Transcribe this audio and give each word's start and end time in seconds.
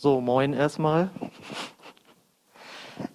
So, 0.00 0.20
moin 0.20 0.52
erstmal. 0.52 1.10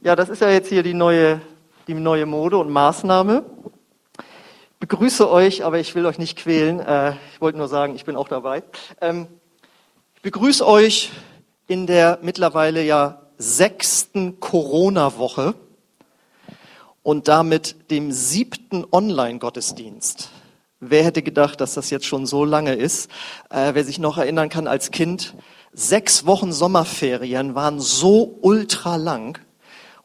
Ja, 0.01 0.17
das 0.17 0.27
ist 0.27 0.41
ja 0.41 0.49
jetzt 0.49 0.67
hier 0.67 0.83
die 0.83 0.93
neue, 0.93 1.39
die 1.87 1.93
neue 1.93 2.25
Mode 2.25 2.57
und 2.57 2.69
Maßnahme. 2.69 3.45
Ich 4.17 4.79
begrüße 4.81 5.31
euch, 5.31 5.63
aber 5.63 5.79
ich 5.79 5.95
will 5.95 6.05
euch 6.05 6.17
nicht 6.17 6.37
quälen. 6.37 6.81
Äh, 6.81 7.13
ich 7.33 7.39
wollte 7.39 7.57
nur 7.57 7.69
sagen, 7.69 7.95
ich 7.95 8.03
bin 8.03 8.17
auch 8.17 8.27
dabei. 8.27 8.63
Ähm, 8.99 9.27
ich 10.15 10.23
begrüße 10.23 10.67
euch 10.67 11.13
in 11.67 11.87
der 11.87 12.19
mittlerweile 12.21 12.83
ja 12.83 13.21
sechsten 13.37 14.41
Corona-Woche 14.41 15.55
und 17.01 17.29
damit 17.29 17.89
dem 17.91 18.11
siebten 18.11 18.83
Online-Gottesdienst. 18.91 20.31
Wer 20.81 21.05
hätte 21.05 21.23
gedacht, 21.23 21.61
dass 21.61 21.75
das 21.75 21.91
jetzt 21.91 22.07
schon 22.07 22.25
so 22.25 22.43
lange 22.43 22.73
ist? 22.73 23.09
Äh, 23.49 23.73
wer 23.73 23.85
sich 23.85 23.99
noch 23.99 24.17
erinnern 24.17 24.49
kann 24.49 24.67
als 24.67 24.91
Kind, 24.91 25.33
sechs 25.73 26.25
Wochen 26.25 26.51
Sommerferien 26.51 27.55
waren 27.55 27.79
so 27.79 28.37
ultra 28.41 28.95
lang. 28.95 29.39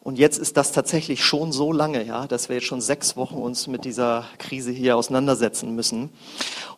Und 0.00 0.18
jetzt 0.18 0.38
ist 0.38 0.56
das 0.56 0.72
tatsächlich 0.72 1.22
schon 1.22 1.52
so 1.52 1.72
lange, 1.72 2.02
ja, 2.04 2.26
dass 2.26 2.48
wir 2.48 2.56
jetzt 2.56 2.66
schon 2.66 2.80
sechs 2.80 3.16
Wochen 3.16 3.34
uns 3.34 3.66
mit 3.66 3.84
dieser 3.84 4.24
Krise 4.38 4.70
hier 4.70 4.96
auseinandersetzen 4.96 5.74
müssen. 5.74 6.10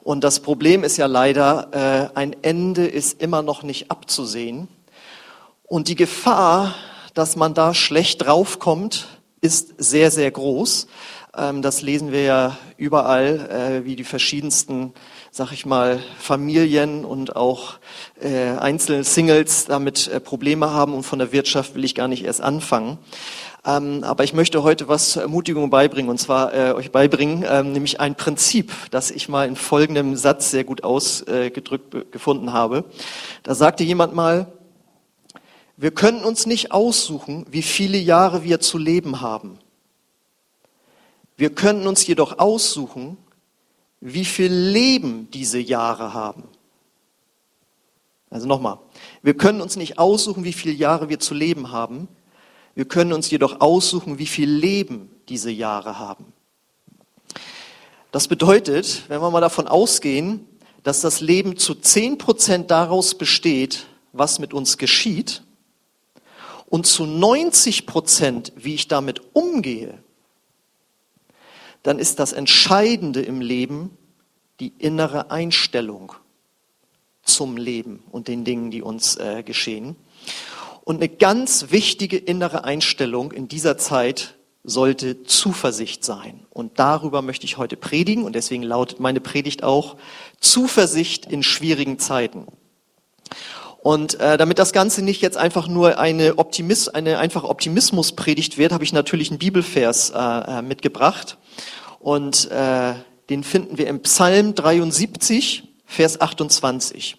Und 0.02 0.24
das 0.24 0.40
Problem 0.40 0.82
ist 0.82 0.96
ja 0.96 1.06
leider, 1.06 1.68
äh, 2.12 2.18
ein 2.18 2.34
Ende 2.42 2.86
ist 2.86 3.22
immer 3.22 3.42
noch 3.42 3.62
nicht 3.62 3.90
abzusehen. 3.90 4.66
Und 5.62 5.86
die 5.86 5.94
Gefahr, 5.94 6.74
dass 7.14 7.36
man 7.36 7.54
da 7.54 7.74
schlecht 7.74 8.26
draufkommt, 8.26 9.06
ist 9.40 9.74
sehr, 9.78 10.10
sehr 10.10 10.30
groß. 10.30 10.88
Ähm, 11.36 11.62
das 11.62 11.82
lesen 11.82 12.10
wir 12.10 12.22
ja 12.22 12.56
überall, 12.76 13.82
äh, 13.82 13.84
wie 13.84 13.94
die 13.94 14.04
verschiedensten, 14.04 14.92
sag 15.30 15.52
ich 15.52 15.64
mal, 15.64 16.00
Familien 16.18 17.04
und 17.04 17.36
auch 17.36 17.74
äh, 18.20 18.56
einzelne 18.58 19.04
Singles 19.04 19.66
damit 19.66 20.08
äh, 20.08 20.18
Probleme 20.18 20.70
haben. 20.70 20.92
Und 20.92 21.04
von 21.04 21.20
der 21.20 21.32
Wirtschaft 21.32 21.74
will 21.74 21.84
ich 21.84 21.94
gar 21.94 22.08
nicht 22.08 22.24
erst 22.24 22.40
anfangen. 22.40 22.98
Ähm, 23.64 24.02
aber 24.02 24.24
ich 24.24 24.32
möchte 24.32 24.62
heute 24.62 24.88
was 24.88 25.10
zur 25.10 25.22
Ermutigung 25.22 25.70
beibringen, 25.70 26.10
und 26.10 26.18
zwar 26.18 26.74
euch 26.74 26.90
beibringen, 26.90 27.44
ähm, 27.46 27.72
nämlich 27.72 28.00
ein 28.00 28.14
Prinzip, 28.14 28.72
das 28.90 29.10
ich 29.10 29.28
mal 29.28 29.46
in 29.46 29.54
folgendem 29.54 30.16
Satz 30.16 30.50
sehr 30.50 30.64
gut 30.64 30.82
ausgedrückt 30.82 32.10
gefunden 32.10 32.54
habe. 32.54 32.84
Da 33.42 33.54
sagte 33.54 33.84
jemand 33.84 34.14
mal, 34.14 34.50
wir 35.76 35.90
können 35.90 36.24
uns 36.24 36.46
nicht 36.46 36.72
aussuchen, 36.72 37.44
wie 37.50 37.62
viele 37.62 37.98
Jahre 37.98 38.44
wir 38.44 38.60
zu 38.60 38.78
leben 38.78 39.20
haben. 39.20 39.58
Wir 41.40 41.48
können 41.48 41.86
uns 41.86 42.06
jedoch 42.06 42.38
aussuchen, 42.38 43.16
wie 44.02 44.26
viel 44.26 44.52
Leben 44.52 45.30
diese 45.30 45.58
Jahre 45.58 46.12
haben. 46.12 46.44
Also 48.28 48.46
nochmal, 48.46 48.78
wir 49.22 49.32
können 49.32 49.62
uns 49.62 49.76
nicht 49.76 49.98
aussuchen, 49.98 50.44
wie 50.44 50.52
viele 50.52 50.74
Jahre 50.74 51.08
wir 51.08 51.18
zu 51.18 51.32
leben 51.32 51.72
haben. 51.72 52.08
Wir 52.74 52.84
können 52.84 53.14
uns 53.14 53.30
jedoch 53.30 53.62
aussuchen, 53.62 54.18
wie 54.18 54.26
viel 54.26 54.50
Leben 54.50 55.10
diese 55.30 55.50
Jahre 55.50 55.98
haben. 55.98 56.26
Das 58.12 58.28
bedeutet, 58.28 59.04
wenn 59.08 59.22
wir 59.22 59.30
mal 59.30 59.40
davon 59.40 59.66
ausgehen, 59.66 60.46
dass 60.82 61.00
das 61.00 61.22
Leben 61.22 61.56
zu 61.56 61.74
zehn 61.74 62.18
Prozent 62.18 62.70
daraus 62.70 63.14
besteht, 63.14 63.86
was 64.12 64.40
mit 64.40 64.52
uns 64.52 64.76
geschieht, 64.76 65.42
und 66.66 66.86
zu 66.86 67.06
90 67.06 67.86
Prozent, 67.86 68.52
wie 68.56 68.74
ich 68.74 68.88
damit 68.88 69.22
umgehe, 69.32 70.02
dann 71.82 71.98
ist 71.98 72.18
das 72.18 72.32
Entscheidende 72.32 73.22
im 73.22 73.40
Leben 73.40 73.96
die 74.60 74.72
innere 74.78 75.30
Einstellung 75.30 76.12
zum 77.22 77.56
Leben 77.56 78.02
und 78.10 78.28
den 78.28 78.44
Dingen, 78.44 78.70
die 78.70 78.82
uns 78.82 79.16
äh, 79.16 79.42
geschehen. 79.42 79.96
Und 80.84 80.96
eine 80.96 81.08
ganz 81.08 81.70
wichtige 81.70 82.16
innere 82.16 82.64
Einstellung 82.64 83.32
in 83.32 83.48
dieser 83.48 83.78
Zeit 83.78 84.34
sollte 84.62 85.22
Zuversicht 85.22 86.04
sein. 86.04 86.46
Und 86.50 86.78
darüber 86.78 87.22
möchte 87.22 87.46
ich 87.46 87.56
heute 87.56 87.76
predigen 87.76 88.24
und 88.24 88.34
deswegen 88.34 88.62
lautet 88.62 89.00
meine 89.00 89.20
Predigt 89.20 89.62
auch 89.62 89.96
Zuversicht 90.40 91.26
in 91.26 91.42
schwierigen 91.42 91.98
Zeiten. 91.98 92.46
Und 93.82 94.20
äh, 94.20 94.36
damit 94.36 94.58
das 94.58 94.72
Ganze 94.72 95.02
nicht 95.02 95.22
jetzt 95.22 95.38
einfach 95.38 95.66
nur 95.66 95.98
eine, 95.98 96.36
Optimis 96.36 96.88
eine 96.88 97.18
einfache 97.18 97.48
Optimismuspredigt 97.48 98.58
wird, 98.58 98.72
habe 98.72 98.84
ich 98.84 98.92
natürlich 98.92 99.30
einen 99.30 99.38
Bibelvers 99.38 100.10
äh, 100.10 100.18
äh, 100.18 100.62
mitgebracht. 100.62 101.38
Und 102.00 102.50
äh, 102.50 102.94
den 103.28 103.44
finden 103.44 103.78
wir 103.78 103.86
im 103.86 104.00
Psalm 104.00 104.56
73, 104.56 105.68
Vers 105.84 106.20
28. 106.20 107.16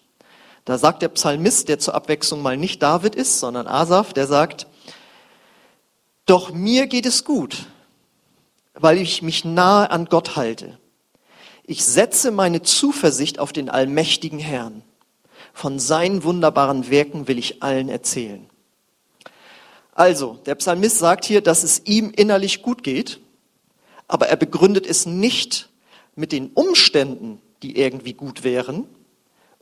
Da 0.64 0.76
sagt 0.76 1.02
der 1.02 1.08
Psalmist, 1.08 1.68
der 1.68 1.78
zur 1.78 1.94
Abwechslung 1.94 2.42
mal 2.42 2.56
nicht 2.56 2.82
David 2.82 3.14
ist, 3.14 3.40
sondern 3.40 3.66
Asaf, 3.66 4.12
der 4.12 4.26
sagt, 4.26 4.66
doch 6.26 6.52
mir 6.52 6.86
geht 6.88 7.06
es 7.06 7.24
gut, 7.24 7.66
weil 8.74 8.98
ich 8.98 9.22
mich 9.22 9.44
nahe 9.44 9.90
an 9.90 10.06
Gott 10.06 10.36
halte. 10.36 10.78
Ich 11.64 11.84
setze 11.84 12.30
meine 12.30 12.62
Zuversicht 12.62 13.38
auf 13.38 13.52
den 13.52 13.70
allmächtigen 13.70 14.38
Herrn. 14.38 14.82
Von 15.52 15.78
seinen 15.78 16.24
wunderbaren 16.24 16.90
Werken 16.90 17.28
will 17.28 17.38
ich 17.38 17.62
allen 17.62 17.88
erzählen. 17.88 18.48
Also, 19.94 20.40
der 20.46 20.54
Psalmist 20.56 20.98
sagt 20.98 21.24
hier, 21.24 21.40
dass 21.40 21.62
es 21.62 21.82
ihm 21.84 22.10
innerlich 22.10 22.62
gut 22.62 22.82
geht, 22.82 23.20
aber 24.12 24.28
er 24.28 24.36
begründet 24.36 24.86
es 24.86 25.06
nicht 25.06 25.70
mit 26.14 26.32
den 26.32 26.50
Umständen, 26.52 27.40
die 27.62 27.78
irgendwie 27.78 28.12
gut 28.12 28.44
wären, 28.44 28.84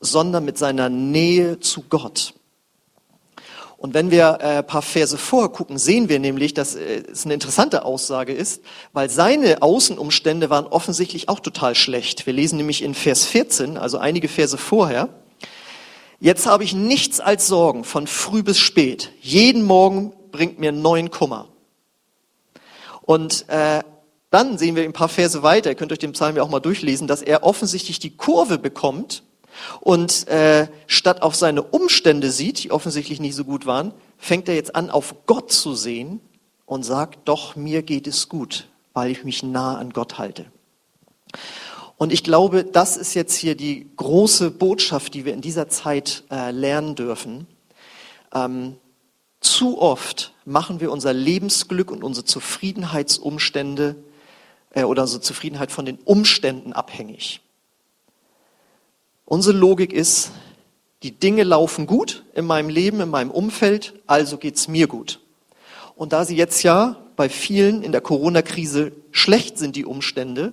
sondern 0.00 0.44
mit 0.44 0.58
seiner 0.58 0.88
Nähe 0.88 1.60
zu 1.60 1.84
Gott. 1.88 2.34
Und 3.76 3.94
wenn 3.94 4.10
wir 4.10 4.38
äh, 4.40 4.58
ein 4.58 4.66
paar 4.66 4.82
Verse 4.82 5.16
vorgucken, 5.16 5.78
sehen 5.78 6.08
wir 6.08 6.18
nämlich, 6.18 6.52
dass 6.52 6.74
äh, 6.74 7.04
es 7.12 7.24
eine 7.24 7.34
interessante 7.34 7.84
Aussage 7.84 8.32
ist, 8.32 8.62
weil 8.92 9.08
seine 9.08 9.62
Außenumstände 9.62 10.50
waren 10.50 10.66
offensichtlich 10.66 11.28
auch 11.28 11.38
total 11.38 11.76
schlecht. 11.76 12.26
Wir 12.26 12.32
lesen 12.32 12.56
nämlich 12.56 12.82
in 12.82 12.94
Vers 12.94 13.26
14, 13.26 13.78
also 13.78 13.98
einige 13.98 14.26
Verse 14.26 14.58
vorher, 14.58 15.10
Jetzt 16.22 16.44
habe 16.44 16.64
ich 16.64 16.74
nichts 16.74 17.18
als 17.18 17.46
Sorgen 17.46 17.82
von 17.82 18.06
früh 18.06 18.42
bis 18.42 18.58
spät. 18.58 19.10
Jeden 19.22 19.62
Morgen 19.62 20.12
bringt 20.30 20.58
mir 20.58 20.70
neuen 20.70 21.10
Kummer. 21.10 21.48
Und 23.00 23.48
äh, 23.48 23.82
dann 24.30 24.58
sehen 24.58 24.76
wir 24.76 24.84
ein 24.84 24.92
paar 24.92 25.08
Verse 25.08 25.42
weiter, 25.42 25.70
ihr 25.70 25.76
könnt 25.76 25.92
euch 25.92 25.98
den 25.98 26.12
Psalm 26.12 26.36
ja 26.36 26.42
auch 26.42 26.50
mal 26.50 26.60
durchlesen, 26.60 27.06
dass 27.06 27.22
er 27.22 27.42
offensichtlich 27.42 27.98
die 27.98 28.16
Kurve 28.16 28.58
bekommt 28.58 29.22
und 29.80 30.28
äh, 30.28 30.68
statt 30.86 31.22
auf 31.22 31.34
seine 31.34 31.62
Umstände 31.62 32.30
sieht, 32.30 32.62
die 32.62 32.70
offensichtlich 32.70 33.20
nicht 33.20 33.34
so 33.34 33.44
gut 33.44 33.66
waren, 33.66 33.92
fängt 34.18 34.48
er 34.48 34.54
jetzt 34.54 34.74
an, 34.76 34.90
auf 34.90 35.26
Gott 35.26 35.50
zu 35.50 35.74
sehen 35.74 36.20
und 36.66 36.84
sagt, 36.84 37.20
doch, 37.26 37.56
mir 37.56 37.82
geht 37.82 38.06
es 38.06 38.28
gut, 38.28 38.68
weil 38.92 39.10
ich 39.10 39.24
mich 39.24 39.42
nah 39.42 39.76
an 39.76 39.90
Gott 39.90 40.18
halte. 40.18 40.46
Und 41.96 42.12
ich 42.12 42.24
glaube, 42.24 42.64
das 42.64 42.96
ist 42.96 43.14
jetzt 43.14 43.34
hier 43.34 43.54
die 43.54 43.90
große 43.96 44.52
Botschaft, 44.52 45.12
die 45.14 45.24
wir 45.24 45.34
in 45.34 45.42
dieser 45.42 45.68
Zeit 45.68 46.24
äh, 46.30 46.50
lernen 46.50 46.94
dürfen. 46.94 47.46
Ähm, 48.32 48.76
zu 49.40 49.80
oft 49.80 50.32
machen 50.44 50.80
wir 50.80 50.92
unser 50.92 51.12
Lebensglück 51.12 51.90
und 51.90 52.04
unsere 52.04 52.24
Zufriedenheitsumstände 52.24 53.96
äh, 54.70 54.84
oder 54.84 55.02
unsere 55.02 55.20
Zufriedenheit 55.20 55.72
von 55.72 55.84
den 55.84 55.98
Umständen 56.04 56.72
abhängig. 56.72 57.40
Unsere 59.24 59.56
Logik 59.56 59.92
ist, 59.92 60.32
die 61.02 61.12
Dinge 61.12 61.44
laufen 61.44 61.86
gut 61.86 62.24
in 62.34 62.44
meinem 62.44 62.68
Leben, 62.68 63.00
in 63.00 63.10
meinem 63.10 63.30
Umfeld, 63.30 63.94
also 64.06 64.38
geht's 64.38 64.68
mir 64.68 64.86
gut. 64.86 65.20
Und 65.94 66.12
da 66.12 66.24
sie 66.24 66.36
jetzt 66.36 66.62
ja 66.62 66.96
bei 67.16 67.28
vielen 67.28 67.82
in 67.82 67.92
der 67.92 68.00
Corona-Krise 68.00 68.92
schlecht 69.10 69.58
sind, 69.58 69.76
die 69.76 69.84
Umstände, 69.84 70.52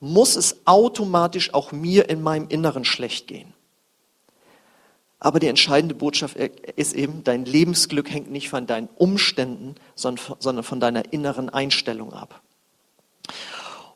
muss 0.00 0.36
es 0.36 0.58
automatisch 0.66 1.54
auch 1.54 1.72
mir 1.72 2.08
in 2.08 2.22
meinem 2.22 2.48
Inneren 2.48 2.84
schlecht 2.84 3.26
gehen. 3.26 3.54
Aber 5.18 5.40
die 5.40 5.48
entscheidende 5.48 5.94
Botschaft 5.94 6.36
ist 6.36 6.92
eben, 6.92 7.24
dein 7.24 7.46
Lebensglück 7.46 8.10
hängt 8.10 8.30
nicht 8.30 8.50
von 8.50 8.66
deinen 8.66 8.88
Umständen, 8.96 9.74
sondern 9.94 10.62
von 10.62 10.78
deiner 10.78 11.12
inneren 11.12 11.48
Einstellung 11.48 12.12
ab. 12.12 12.42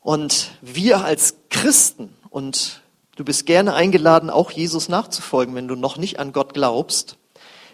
Und 0.01 0.51
wir 0.61 1.05
als 1.05 1.35
Christen, 1.49 2.15
und 2.29 2.81
du 3.15 3.23
bist 3.23 3.45
gerne 3.45 3.73
eingeladen, 3.73 4.29
auch 4.29 4.51
Jesus 4.51 4.89
nachzufolgen, 4.89 5.55
wenn 5.55 5.67
du 5.67 5.75
noch 5.75 5.97
nicht 5.97 6.19
an 6.19 6.33
Gott 6.33 6.53
glaubst, 6.53 7.17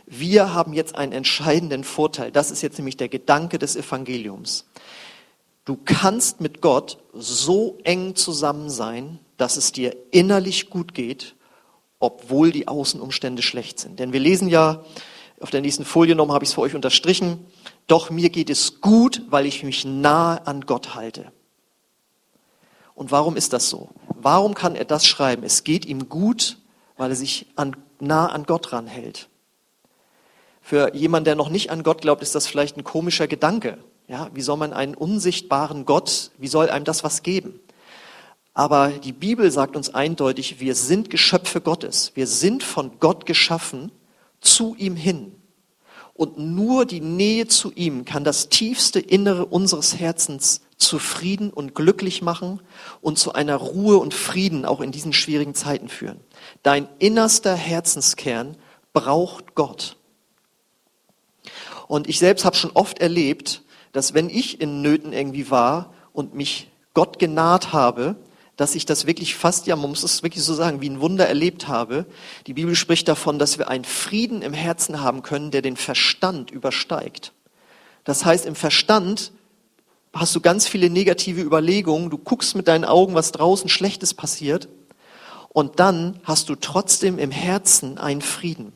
wir 0.06 0.54
haben 0.54 0.74
jetzt 0.74 0.96
einen 0.96 1.12
entscheidenden 1.12 1.84
Vorteil. 1.84 2.32
Das 2.32 2.52
ist 2.52 2.62
jetzt 2.62 2.78
nämlich 2.78 2.98
der 2.98 3.10
Gedanke 3.10 3.60
des 3.60 3.76
Evangeliums. 3.76 4.66
Du 5.66 5.78
kannst 5.84 6.40
mit 6.40 6.62
Gott 6.62 6.98
so 7.14 7.78
eng 7.84 8.16
zusammen 8.16 8.70
sein, 8.70 9.20
dass 9.36 9.58
es 9.58 9.74
dir 9.74 9.96
innerlich 10.12 10.70
gut 10.70 10.94
geht, 10.94 11.36
obwohl 12.00 12.52
die 12.52 12.68
Außenumstände 12.68 13.42
schlecht 13.42 13.80
sind. 13.80 14.00
Denn 14.00 14.14
wir 14.14 14.20
lesen 14.20 14.48
ja, 14.48 14.86
auf 15.42 15.50
der 15.50 15.62
nächsten 15.62 15.84
Folie 15.84 16.16
nochmal 16.16 16.36
habe 16.36 16.46
ich 16.46 16.50
es 16.50 16.56
für 16.56 16.62
euch 16.62 16.76
unterstrichen, 16.76 17.46
doch 17.88 18.10
mir 18.10 18.30
geht 18.30 18.50
es 18.50 18.82
gut, 18.82 19.24
weil 19.30 19.46
ich 19.46 19.64
mich 19.64 19.84
nahe 19.86 20.46
an 20.48 20.62
Gott 20.62 20.96
halte. 20.96 21.32
Und 22.98 23.12
warum 23.12 23.38
ist 23.38 23.54
das 23.54 23.70
so? 23.70 23.90
Warum 24.16 24.56
kann 24.56 24.76
er 24.76 24.84
das 24.84 25.06
schreiben? 25.06 25.44
Es 25.44 25.64
geht 25.64 25.86
ihm 25.86 26.10
gut, 26.10 26.58
weil 26.98 27.12
er 27.12 27.16
sich 27.16 27.46
an, 27.56 27.76
nah 28.00 28.26
an 28.26 28.46
Gott 28.46 28.74
ranhält. 28.74 29.30
Für 30.64 30.96
jemanden, 30.96 31.26
der 31.26 31.36
noch 31.36 31.50
nicht 31.50 31.70
an 31.70 31.84
Gott 31.84 32.02
glaubt, 32.02 32.24
ist 32.24 32.34
das 32.34 32.48
vielleicht 32.48 32.76
ein 32.76 32.84
komischer 32.84 33.28
Gedanke. 33.28 33.78
Ja, 34.08 34.32
wie 34.34 34.42
soll 34.42 34.58
man 34.58 34.74
einen 34.74 34.96
unsichtbaren 34.96 35.86
Gott, 35.86 36.32
wie 36.40 36.48
soll 36.48 36.72
einem 36.72 36.86
das 36.86 37.04
was 37.04 37.22
geben? 37.22 37.60
Aber 38.56 38.90
die 38.90 39.14
Bibel 39.14 39.52
sagt 39.52 39.76
uns 39.76 39.94
eindeutig, 39.94 40.60
wir 40.60 40.74
sind 40.74 41.12
Geschöpfe 41.12 41.62
Gottes. 41.62 42.14
Wir 42.16 42.26
sind 42.26 42.64
von 42.64 43.00
Gott 43.00 43.28
geschaffen 43.28 43.92
zu 44.42 44.76
ihm 44.76 44.96
hin. 44.96 45.37
Und 46.18 46.40
nur 46.40 46.86
die 46.86 47.00
Nähe 47.00 47.48
zu 47.48 47.72
ihm 47.74 48.04
kann 48.04 48.24
das 48.24 48.50
tiefste 48.50 49.00
Innere 49.00 49.46
unseres 49.46 50.00
Herzens 50.00 50.62
zufrieden 50.78 51.52
und 51.52 51.76
glücklich 51.76 52.24
machen 52.24 52.60
und 53.02 53.20
zu 53.20 53.34
einer 53.34 53.56
Ruhe 53.56 53.98
und 53.98 54.16
Frieden 54.16 54.66
auch 54.66 54.82
in 54.82 54.92
diesen 54.92 55.14
schwierigen 55.14 55.54
Zeiten 55.54 55.90
führen. 55.90 56.20
Dein 56.64 56.90
innerster 56.98 57.56
Herzenskern 57.56 58.58
braucht 58.94 59.54
Gott. 59.54 59.98
Und 61.88 62.10
ich 62.10 62.18
selbst 62.18 62.46
habe 62.46 62.56
schon 62.56 62.72
oft 62.72 63.00
erlebt, 63.00 63.62
dass 63.92 64.16
wenn 64.16 64.30
ich 64.30 64.60
in 64.60 64.82
Nöten 64.82 65.14
irgendwie 65.14 65.52
war 65.52 65.94
und 66.14 66.34
mich 66.34 66.70
Gott 66.96 67.20
genaht 67.20 67.74
habe, 67.74 68.16
dass 68.58 68.76
ich 68.76 68.86
das 68.86 69.06
wirklich 69.06 69.36
fast, 69.36 69.68
ja, 69.68 69.76
man 69.76 69.92
muss 69.92 70.04
es 70.04 70.24
wirklich 70.24 70.44
so 70.44 70.54
sagen, 70.54 70.82
wie 70.82 70.90
ein 70.90 71.00
Wunder 71.00 71.28
erlebt 71.28 71.68
habe. 71.68 72.06
Die 72.48 72.54
Bibel 72.54 72.76
spricht 72.76 73.08
davon, 73.08 73.40
dass 73.40 73.60
wir 73.60 73.70
einen 73.70 73.86
Frieden 73.86 74.42
im 74.42 74.54
Herzen 74.54 75.00
haben 75.00 75.22
können, 75.22 75.52
der 75.52 75.62
den 75.62 75.78
Verstand 75.78 76.52
übersteigt. 76.52 77.34
Das 78.04 78.26
heißt, 78.26 78.46
im 78.46 78.56
Verstand 78.56 79.32
hast 80.12 80.36
du 80.36 80.42
ganz 80.42 80.68
viele 80.68 80.90
negative 80.90 81.42
Überlegungen, 81.42 82.10
du 82.10 82.18
guckst 82.18 82.56
mit 82.56 82.68
deinen 82.68 82.86
Augen, 82.86 83.14
was 83.14 83.32
draußen 83.32 83.70
Schlechtes 83.70 84.14
passiert, 84.14 84.68
und 85.50 85.80
dann 85.80 86.20
hast 86.24 86.50
du 86.50 86.56
trotzdem 86.56 87.20
im 87.20 87.32
Herzen 87.32 87.98
einen 87.98 88.22
Frieden. 88.22 88.74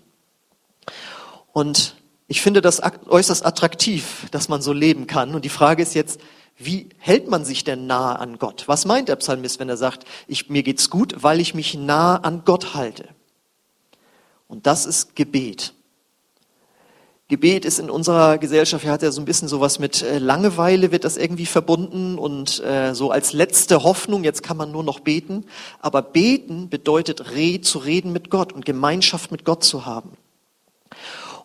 Und 1.53 1.95
ich 2.27 2.41
finde 2.41 2.61
das 2.61 2.81
äußerst 3.07 3.45
attraktiv, 3.45 4.27
dass 4.31 4.47
man 4.47 4.61
so 4.61 4.73
leben 4.73 5.05
kann. 5.05 5.35
Und 5.35 5.43
die 5.43 5.49
Frage 5.49 5.83
ist 5.83 5.95
jetzt, 5.95 6.19
wie 6.57 6.89
hält 6.97 7.27
man 7.27 7.45
sich 7.45 7.63
denn 7.63 7.87
nah 7.87 8.15
an 8.15 8.37
Gott? 8.37 8.67
Was 8.67 8.85
meint 8.85 9.09
der 9.09 9.15
Psalmist, 9.15 9.59
wenn 9.59 9.69
er 9.69 9.77
sagt, 9.77 10.05
ich, 10.27 10.49
mir 10.49 10.63
geht's 10.63 10.89
gut, 10.89 11.23
weil 11.23 11.39
ich 11.39 11.53
mich 11.53 11.75
nah 11.75 12.17
an 12.17 12.43
Gott 12.45 12.73
halte? 12.73 13.09
Und 14.47 14.67
das 14.67 14.85
ist 14.85 15.15
Gebet. 15.15 15.73
Gebet 17.31 17.63
ist 17.63 17.79
in 17.79 17.89
unserer 17.89 18.37
Gesellschaft, 18.37 18.83
ja, 18.83 18.91
hat 18.91 19.03
ja 19.03 19.11
so 19.11 19.21
ein 19.21 19.25
bisschen 19.25 19.47
sowas 19.47 19.79
mit 19.79 20.01
äh, 20.01 20.19
Langeweile 20.19 20.91
wird 20.91 21.05
das 21.05 21.15
irgendwie 21.15 21.45
verbunden 21.45 22.17
und 22.17 22.61
äh, 22.61 22.93
so 22.93 23.09
als 23.09 23.31
letzte 23.31 23.83
Hoffnung, 23.83 24.25
jetzt 24.25 24.43
kann 24.43 24.57
man 24.57 24.69
nur 24.69 24.83
noch 24.83 24.99
beten. 24.99 25.45
Aber 25.79 26.01
beten 26.01 26.67
bedeutet 26.67 27.31
re, 27.31 27.61
zu 27.61 27.79
reden 27.79 28.11
mit 28.11 28.29
Gott 28.29 28.51
und 28.51 28.65
Gemeinschaft 28.65 29.31
mit 29.31 29.45
Gott 29.45 29.63
zu 29.63 29.85
haben. 29.85 30.17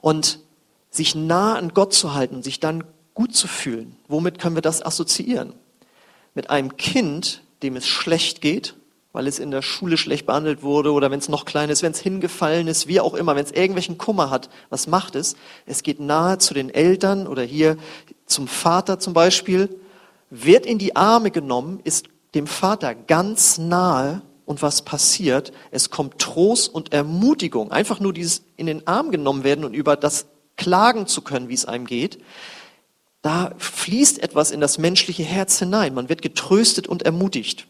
Und 0.01 0.41
sich 0.91 1.15
nah 1.15 1.55
an 1.55 1.73
Gott 1.73 1.95
zu 1.95 2.15
halten 2.15 2.35
und 2.35 2.43
sich 2.43 2.59
dann 2.59 2.83
gut 3.17 3.35
zu 3.35 3.49
fühlen. 3.49 3.97
Womit 4.07 4.39
können 4.39 4.57
wir 4.57 4.63
das 4.63 4.85
assoziieren? 4.85 5.55
Mit 6.35 6.51
einem 6.51 6.77
Kind, 6.77 7.43
dem 7.63 7.75
es 7.75 7.89
schlecht 7.89 8.41
geht, 8.41 8.77
weil 9.13 9.27
es 9.27 9.39
in 9.39 9.51
der 9.51 9.63
Schule 9.63 9.97
schlecht 9.97 10.27
behandelt 10.27 10.63
wurde 10.63 10.93
oder 10.93 11.11
wenn 11.11 11.19
es 11.19 11.31
noch 11.31 11.47
klein 11.47 11.71
ist, 11.71 11.83
wenn 11.83 11.93
es 11.93 12.01
hingefallen 12.01 12.69
ist, 12.69 12.87
wie 12.87 13.01
auch 13.01 13.15
immer, 13.15 13.35
wenn 13.35 13.45
es 13.47 13.51
irgendwelchen 13.51 13.97
Kummer 13.97 14.29
hat, 14.29 14.51
was 14.69 14.87
macht 14.87 15.17
es? 15.17 15.35
Es 15.65 15.83
geht 15.83 15.99
nahe 15.99 16.37
zu 16.37 16.53
den 16.53 16.69
Eltern 16.69 17.27
oder 17.27 17.43
hier 17.43 17.79
zum 18.27 18.47
Vater 18.47 18.99
zum 18.99 19.15
Beispiel, 19.15 19.75
wird 20.29 20.67
in 20.67 20.77
die 20.77 20.95
Arme 20.95 21.31
genommen, 21.31 21.81
ist 21.85 22.09
dem 22.35 22.47
Vater 22.47 22.95
ganz 22.95 23.57
nahe 23.57 24.21
und 24.45 24.61
was 24.61 24.83
passiert? 24.83 25.53
Es 25.71 25.89
kommt 25.89 26.19
Trost 26.19 26.69
und 26.69 26.93
Ermutigung. 26.93 27.73
Einfach 27.73 27.99
nur 27.99 28.13
dieses 28.13 28.43
in 28.59 28.67
den 28.67 28.87
Arm 28.87 29.11
genommen 29.11 29.43
werden 29.43 29.65
und 29.65 29.73
über 29.73 29.97
das 29.97 30.27
klagen 30.59 31.07
zu 31.07 31.23
können, 31.23 31.49
wie 31.49 31.55
es 31.55 31.65
einem 31.65 31.87
geht. 31.87 32.19
Da 33.27 33.57
fließt 33.59 34.23
etwas 34.23 34.53
in 34.53 34.61
das 34.61 34.79
menschliche 34.79 35.25
Herz 35.25 35.59
hinein. 35.59 35.95
Man 35.95 36.09
wird 36.09 36.23
getröstet 36.23 36.87
und 36.87 37.03
ermutigt. 37.03 37.67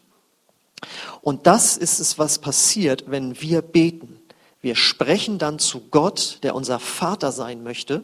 Und 1.21 1.47
das 1.47 1.77
ist 1.77 1.99
es, 1.99 2.19
was 2.19 2.37
passiert, 2.37 3.05
wenn 3.07 3.41
wir 3.41 3.63
beten. 3.63 4.19
Wir 4.61 4.75
sprechen 4.75 5.39
dann 5.39 5.57
zu 5.57 5.81
Gott, 5.89 6.37
der 6.43 6.53
unser 6.53 6.77
Vater 6.77 7.31
sein 7.31 7.63
möchte, 7.63 8.03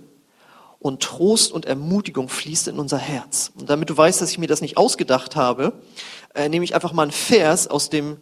und 0.80 1.04
Trost 1.04 1.52
und 1.52 1.68
Ermutigung 1.68 2.28
fließt 2.28 2.70
in 2.70 2.80
unser 2.80 2.98
Herz. 2.98 3.52
Und 3.54 3.70
damit 3.70 3.92
du 3.92 3.96
weißt, 3.96 4.20
dass 4.20 4.32
ich 4.32 4.40
mir 4.40 4.48
das 4.48 4.62
nicht 4.62 4.76
ausgedacht 4.76 5.36
habe, 5.36 5.74
äh, 6.34 6.50
nehme 6.50 6.66
ich 6.66 6.74
einfach 6.74 6.92
mal 6.92 7.04
einen 7.04 7.12
Vers 7.12 7.68
aus 7.68 7.92
dem 7.92 8.18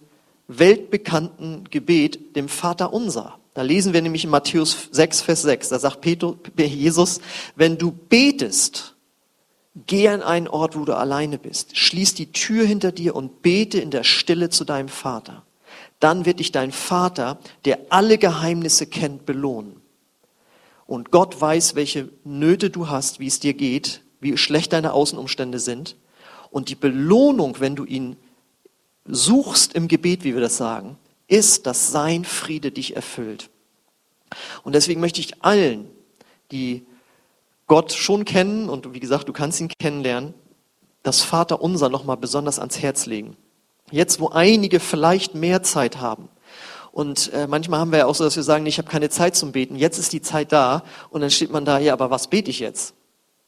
weltbekannten 0.50 1.70
Gebet, 1.70 2.36
dem 2.36 2.50
Vater 2.50 2.92
unser. 2.92 3.40
Da 3.54 3.62
lesen 3.62 3.94
wir 3.94 4.02
nämlich 4.02 4.26
in 4.26 4.30
Matthäus 4.30 4.90
6, 4.92 5.22
Vers 5.22 5.44
6, 5.44 5.70
da 5.70 5.80
sagt 5.80 6.06
Jesus, 6.58 7.22
wenn 7.56 7.78
du 7.78 7.94
betest, 7.94 8.91
Geh 9.76 10.10
an 10.10 10.22
einen 10.22 10.48
Ort, 10.48 10.76
wo 10.78 10.84
du 10.84 10.94
alleine 10.94 11.38
bist. 11.38 11.78
Schließ 11.78 12.14
die 12.16 12.32
Tür 12.32 12.66
hinter 12.66 12.92
dir 12.92 13.16
und 13.16 13.42
bete 13.42 13.80
in 13.80 13.90
der 13.90 14.04
Stille 14.04 14.50
zu 14.50 14.66
deinem 14.66 14.90
Vater. 14.90 15.44
Dann 16.00 16.26
wird 16.26 16.40
dich 16.40 16.52
dein 16.52 16.72
Vater, 16.72 17.40
der 17.64 17.80
alle 17.90 18.18
Geheimnisse 18.18 18.88
kennt, 18.88 19.26
belohnen. 19.26 19.82
Und 20.88 21.12
Gott 21.12 21.40
weiß, 21.40 21.76
welche 21.76 22.10
Nöte 22.26 22.70
du 22.70 22.90
hast, 22.90 23.20
wie 23.20 23.28
es 23.28 23.40
dir 23.40 23.54
geht, 23.54 24.02
wie 24.20 24.36
schlecht 24.36 24.74
deine 24.74 24.92
Außenumstände 24.92 25.60
sind. 25.60 25.96
Und 26.50 26.68
die 26.68 26.76
Belohnung, 26.76 27.60
wenn 27.60 27.78
du 27.78 27.86
ihn 27.86 28.18
suchst 29.06 29.74
im 29.74 29.88
Gebet, 29.88 30.26
wie 30.26 30.34
wir 30.34 30.42
das 30.42 30.58
sagen, 30.58 30.98
ist, 31.28 31.66
dass 31.66 31.92
sein 31.92 32.26
Friede 32.26 32.72
dich 32.72 32.96
erfüllt. 32.98 33.50
Und 34.64 34.76
deswegen 34.76 35.00
möchte 35.00 35.22
ich 35.22 35.42
allen, 35.44 35.90
die 36.52 36.86
Gott 37.72 37.94
schon 37.94 38.26
kennen 38.26 38.68
und 38.68 38.94
wie 38.94 39.00
gesagt, 39.00 39.30
du 39.30 39.32
kannst 39.32 39.62
ihn 39.62 39.70
kennenlernen, 39.80 40.34
das 41.04 41.22
Vater 41.22 41.62
unser 41.62 41.88
nochmal 41.88 42.18
besonders 42.18 42.60
ans 42.60 42.82
Herz 42.82 43.06
legen. 43.06 43.38
Jetzt, 43.92 44.20
wo 44.20 44.28
einige 44.28 44.82
vielleicht 44.82 45.36
mehr 45.36 45.64
Zeit 45.64 46.02
haben. 46.02 46.28
Und 46.92 47.32
äh, 47.32 47.48
manchmal 47.48 47.80
haben 47.80 47.94
wir 47.94 48.00
ja 48.00 48.06
auch 48.08 48.16
so, 48.16 48.26
dass 48.26 48.36
wir 48.36 48.44
sagen, 48.44 48.66
ich 48.66 48.78
habe 48.78 48.90
keine 48.90 49.10
Zeit 49.10 49.38
zum 49.38 49.54
Beten. 49.54 49.78
Jetzt 49.78 50.00
ist 50.00 50.12
die 50.12 50.22
Zeit 50.22 50.52
da 50.52 50.84
und 51.12 51.22
dann 51.22 51.32
steht 51.32 51.54
man 51.54 51.64
da, 51.64 51.80
ja, 51.80 51.94
aber 51.94 52.12
was 52.12 52.28
bete 52.28 52.50
ich 52.50 52.60
jetzt? 52.60 52.94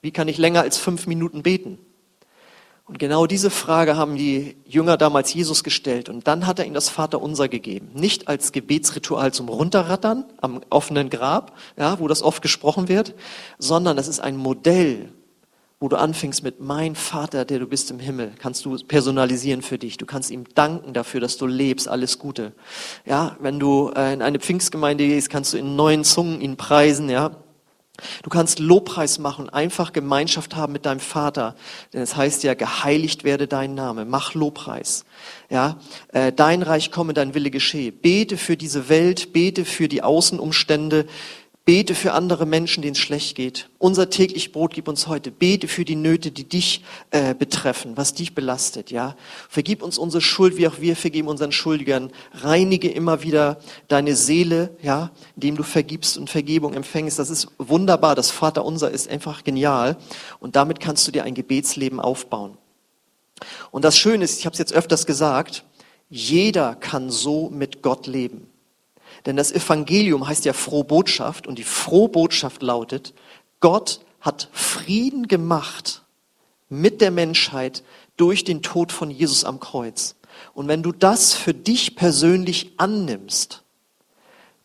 Wie 0.01 0.11
kann 0.11 0.29
ich 0.29 0.37
länger 0.37 0.61
als 0.61 0.77
fünf 0.77 1.05
Minuten 1.05 1.43
beten? 1.43 1.77
Und 2.85 3.00
genau 3.00 3.27
diese 3.27 3.50
Frage 3.50 3.95
haben 3.95 4.18
die 4.18 4.57
Jünger 4.65 4.97
damals 4.97 5.33
Jesus 5.33 5.63
gestellt. 5.63 6.09
Und 6.09 6.27
dann 6.27 6.45
hat 6.45 6.59
er 6.59 6.65
ihnen 6.65 6.74
das 6.74 6.89
Vaterunser 6.89 7.47
gegeben. 7.47 7.91
Nicht 7.94 8.27
als 8.27 8.51
Gebetsritual 8.51 9.31
zum 9.33 9.47
Runterrattern 9.47 10.25
am 10.41 10.62
offenen 10.69 11.09
Grab, 11.09 11.57
ja, 11.77 12.00
wo 12.00 12.09
das 12.09 12.21
oft 12.21 12.41
gesprochen 12.41 12.89
wird, 12.89 13.15
sondern 13.57 13.96
das 13.96 14.10
ist 14.10 14.19
ein 14.19 14.36
Modell, 14.36 15.13
wo 15.79 15.88
du 15.88 15.98
anfängst 15.98 16.43
mit 16.43 16.60
mein 16.60 16.96
Vater, 16.96 17.46
der 17.46 17.60
du 17.60 17.67
bist 17.67 17.89
im 17.91 18.00
Himmel, 18.00 18.34
kannst 18.38 18.65
du 18.65 18.77
personalisieren 18.77 19.62
für 19.62 19.77
dich. 19.77 19.98
Du 19.98 20.05
kannst 20.05 20.29
ihm 20.29 20.46
danken 20.53 20.93
dafür, 20.93 21.22
dass 21.22 21.38
du 21.38 21.46
lebst. 21.46 21.88
Alles 21.88 22.19
Gute. 22.19 22.51
Ja, 23.05 23.38
wenn 23.39 23.60
du 23.60 23.91
äh, 23.96 24.13
in 24.13 24.22
eine 24.22 24.39
Pfingstgemeinde 24.39 25.05
gehst, 25.05 25.29
kannst 25.29 25.53
du 25.53 25.57
in 25.57 25.77
neuen 25.77 26.03
Zungen 26.03 26.41
ihn 26.41 26.57
preisen, 26.57 27.10
ja. 27.10 27.31
Du 28.23 28.31
kannst 28.31 28.57
Lobpreis 28.57 29.19
machen, 29.19 29.50
einfach 29.50 29.93
Gemeinschaft 29.93 30.55
haben 30.55 30.73
mit 30.73 30.88
deinem 30.88 31.00
Vater, 31.00 31.55
denn 31.93 32.01
es 32.01 32.15
heißt 32.15 32.41
ja, 32.41 32.55
geheiligt 32.55 33.23
werde 33.23 33.47
dein 33.47 33.75
Name, 33.75 34.03
mach 34.03 34.33
Lobpreis. 34.33 35.05
Ja, 35.51 35.77
äh, 36.07 36.33
dein 36.33 36.63
Reich 36.63 36.89
komme, 36.89 37.13
dein 37.13 37.35
Wille 37.35 37.51
geschehe. 37.51 37.91
Bete 37.91 38.38
für 38.38 38.57
diese 38.57 38.89
Welt, 38.89 39.31
bete 39.31 39.63
für 39.63 39.88
die 39.88 40.01
Außenumstände, 40.01 41.05
Bete 41.65 41.96
für 41.96 42.12
andere 42.12 42.46
Menschen, 42.46 42.82
denen 42.82 42.91
es 42.91 43.00
schlecht 43.00 43.38
geht. 43.38 43.70
Unser 43.77 44.10
täglich 44.10 44.51
Brot 44.51 44.74
gib 44.74 44.89
uns 44.89 45.08
heute. 45.08 45.32
Bete 45.32 45.70
für 45.70 45.86
die 45.86 45.96
Nöte, 45.96 46.29
die 46.29 46.43
dich 46.43 46.84
äh, 47.12 47.34
betreffen, 47.34 47.96
was 47.96 48.13
dich 48.13 48.36
belastet. 48.36 48.91
Ja, 48.91 49.15
vergib 49.48 49.82
uns 49.82 49.98
unsere 49.98 50.20
Schuld, 50.20 50.58
wie 50.58 50.67
auch 50.67 50.82
wir 50.82 50.98
vergeben 50.98 51.29
unseren 51.29 51.53
Schuldigern. 51.53 52.12
Reinige 52.34 52.91
immer 52.91 53.24
wieder 53.24 53.60
deine 53.88 54.17
Seele, 54.17 54.75
ja, 54.82 55.12
indem 55.36 55.55
du 55.55 55.63
vergibst 55.63 56.17
und 56.17 56.29
Vergebung 56.29 56.74
empfängst. 56.74 57.17
Das 57.17 57.29
ist 57.29 57.48
wunderbar. 57.58 58.15
Das 58.15 58.29
Vater 58.29 58.65
unser 58.65 58.91
ist 58.91 59.10
einfach 59.10 59.46
genial. 59.46 59.96
Und 60.41 60.58
damit 60.58 60.82
kannst 60.82 61.08
du 61.08 61.13
dir 61.13 61.24
ein 61.24 61.34
Gebetsleben 61.34 62.01
aufbauen. 62.01 62.58
Und 63.72 63.86
das 63.86 63.98
Schöne 63.98 64.25
ist, 64.25 64.38
ich 64.39 64.46
habe 64.46 64.53
es 64.53 64.60
jetzt 64.60 64.74
öfters 64.74 65.05
gesagt, 65.05 65.63
jeder 66.10 66.75
kann 66.75 67.10
so 67.10 67.50
mit 67.50 67.82
Gott 67.82 68.05
leben. 68.05 68.52
Denn 69.25 69.38
das 69.38 69.51
Evangelium 69.51 70.27
heißt 70.27 70.46
ja 70.46 70.53
frohe 70.53 70.84
Botschaft 70.84 71.48
und 71.48 71.58
die 71.58 71.63
frohe 71.63 72.10
Botschaft 72.10 72.62
lautet, 72.62 73.13
Gott 73.60 74.01
hat 74.20 74.50
Frieden 74.51 75.27
gemacht 75.27 76.03
mit 76.70 77.01
der 77.01 77.12
Menschheit 77.12 77.84
durch 78.18 78.44
den 78.44 78.62
Tod 78.62 78.92
von 78.92 79.10
Jesus 79.10 79.46
am 79.46 79.60
Kreuz. 79.60 80.15
Und 80.53 80.68
wenn 80.68 80.84
du 80.84 80.92
das 80.92 81.34
für 81.34 81.53
dich 81.53 81.96
persönlich 81.96 82.74
annimmst, 82.77 83.63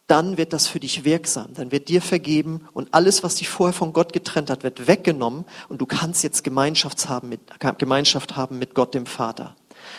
dann 0.06 0.38
wird 0.38 0.54
das 0.54 0.66
für 0.66 0.80
dich 0.80 1.04
wirksam, 1.04 1.52
dann 1.52 1.70
wird 1.70 1.88
dir 1.88 2.00
vergeben 2.00 2.66
und 2.72 2.94
alles, 2.94 3.22
was 3.22 3.36
dich 3.36 3.50
vorher 3.50 3.74
von 3.74 3.92
Gott 3.92 4.14
getrennt 4.14 4.48
hat, 4.48 4.64
wird 4.64 4.86
weggenommen 4.86 5.44
und 5.68 5.82
du 5.82 5.86
kannst 5.86 6.24
jetzt 6.24 6.42
Gemeinschaft 6.44 7.08
haben 7.10 7.28
mit, 7.28 7.40
Gemeinschaft 7.78 8.34
haben 8.34 8.58
mit 8.58 8.74
Gott 8.74 8.94
dem 8.94 9.04
Vater. 9.04 9.54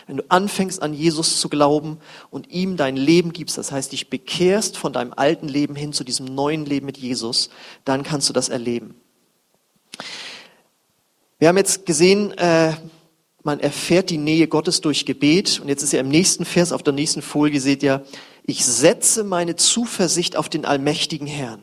Wenn 0.07 0.17
du 0.17 0.23
anfängst 0.29 0.81
an 0.81 0.93
Jesus 0.93 1.39
zu 1.39 1.49
glauben 1.49 1.99
und 2.29 2.49
ihm 2.49 2.77
dein 2.77 2.95
Leben 2.95 3.33
gibst, 3.33 3.57
das 3.57 3.71
heißt, 3.71 3.91
dich 3.91 4.09
bekehrst 4.09 4.77
von 4.77 4.93
deinem 4.93 5.13
alten 5.15 5.47
Leben 5.47 5.75
hin 5.75 5.93
zu 5.93 6.03
diesem 6.03 6.25
neuen 6.25 6.65
Leben 6.65 6.85
mit 6.85 6.97
Jesus, 6.97 7.49
dann 7.85 8.03
kannst 8.03 8.29
du 8.29 8.33
das 8.33 8.49
erleben. 8.49 8.95
Wir 11.39 11.47
haben 11.47 11.57
jetzt 11.57 11.85
gesehen, 11.85 12.31
äh, 12.37 12.73
man 13.43 13.59
erfährt 13.59 14.09
die 14.09 14.17
Nähe 14.17 14.47
Gottes 14.47 14.81
durch 14.81 15.05
Gebet. 15.05 15.59
Und 15.61 15.69
jetzt 15.69 15.83
ist 15.83 15.93
ja 15.93 15.99
im 15.99 16.09
nächsten 16.09 16.45
Vers, 16.45 16.71
auf 16.71 16.83
der 16.83 16.93
nächsten 16.93 17.21
Folie 17.21 17.61
seht 17.61 17.83
ihr, 17.83 18.05
ich 18.43 18.65
setze 18.65 19.23
meine 19.23 19.55
Zuversicht 19.55 20.35
auf 20.35 20.49
den 20.49 20.65
allmächtigen 20.65 21.27
Herrn. 21.27 21.61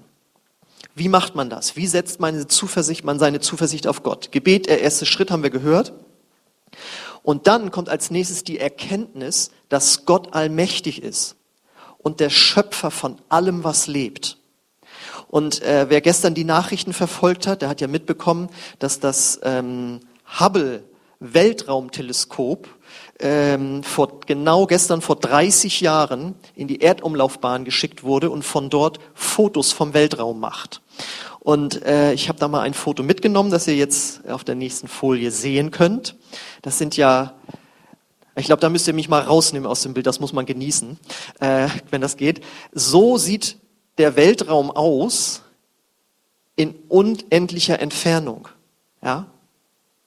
Wie 0.95 1.09
macht 1.09 1.35
man 1.35 1.51
das? 1.51 1.77
Wie 1.77 1.87
setzt 1.87 2.21
meine 2.21 2.47
Zuversicht, 2.47 3.05
man 3.05 3.19
seine 3.19 3.41
Zuversicht 3.41 3.87
auf 3.87 4.03
Gott? 4.03 4.33
Gebet, 4.33 4.67
der 4.67 4.81
erste 4.81 5.05
Schritt, 5.05 5.31
haben 5.31 5.43
wir 5.43 5.51
gehört. 5.51 5.93
Und 7.27 7.49
dann 7.49 7.73
kommt 7.73 7.89
als 7.89 8.13
nächstes 8.13 8.45
die 8.45 8.61
Erkenntnis, 8.61 9.51
dass 9.69 10.07
Gott 10.07 10.33
allmächtig 10.33 11.03
ist 11.03 11.35
und 11.99 12.21
der 12.21 12.31
Schöpfer 12.31 12.93
von 12.93 13.17
allem, 13.29 13.65
was 13.65 13.89
lebt. 13.89 14.39
Und 15.27 15.61
äh, 15.63 15.87
wer 15.89 16.01
gestern 16.01 16.35
die 16.35 16.45
Nachrichten 16.45 16.93
verfolgt 16.93 17.49
hat, 17.49 17.63
der 17.63 17.69
hat 17.69 17.81
ja 17.81 17.89
mitbekommen, 17.89 18.49
dass 18.79 19.01
das 19.01 19.41
ähm, 19.43 19.99
Hubble 20.39 20.85
Weltraumteleskop 21.19 22.69
ähm, 23.19 23.83
vor, 23.83 24.21
genau 24.27 24.67
gestern 24.67 25.01
vor 25.01 25.17
30 25.17 25.81
Jahren 25.81 26.35
in 26.55 26.69
die 26.69 26.81
Erdumlaufbahn 26.81 27.65
geschickt 27.65 28.05
wurde 28.05 28.31
und 28.31 28.43
von 28.43 28.71
dort 28.71 28.99
Fotos 29.15 29.73
vom 29.73 29.95
Weltraum 29.95 30.41
macht. 30.41 30.83
Und 31.41 31.85
äh, 31.85 32.13
ich 32.13 32.29
habe 32.29 32.39
da 32.39 32.49
mal 32.49 32.63
ein 32.63 32.75
Foto 32.75 33.03
mitgenommen, 33.03 33.51
das 33.51 33.69
ihr 33.69 33.77
jetzt 33.77 34.29
auf 34.29 34.45
der 34.45 34.57
nächsten 34.57 34.89
Folie 34.89 35.31
sehen 35.31 35.71
könnt. 35.71 36.17
Das 36.63 36.77
sind 36.77 36.97
ja, 36.97 37.35
ich 38.35 38.47
glaube, 38.47 38.61
da 38.61 38.69
müsst 38.69 38.89
ihr 38.89 38.95
mich 38.95 39.09
mal 39.09 39.23
rausnehmen 39.23 39.69
aus 39.69 39.83
dem 39.83 39.95
Bild, 39.95 40.07
das 40.07 40.21
muss 40.21 40.33
man 40.33 40.45
genießen, 40.45 40.99
äh, 41.41 41.69
wenn 41.91 42.01
das 42.01 42.17
geht. 42.17 42.43
So 42.73 43.17
sieht 43.17 43.59
der 43.99 44.17
Weltraum 44.17 44.71
aus 44.71 45.43
in 46.57 46.75
unendlicher 46.89 47.81
Entfernung. 47.81 48.49
Ja, 49.03 49.27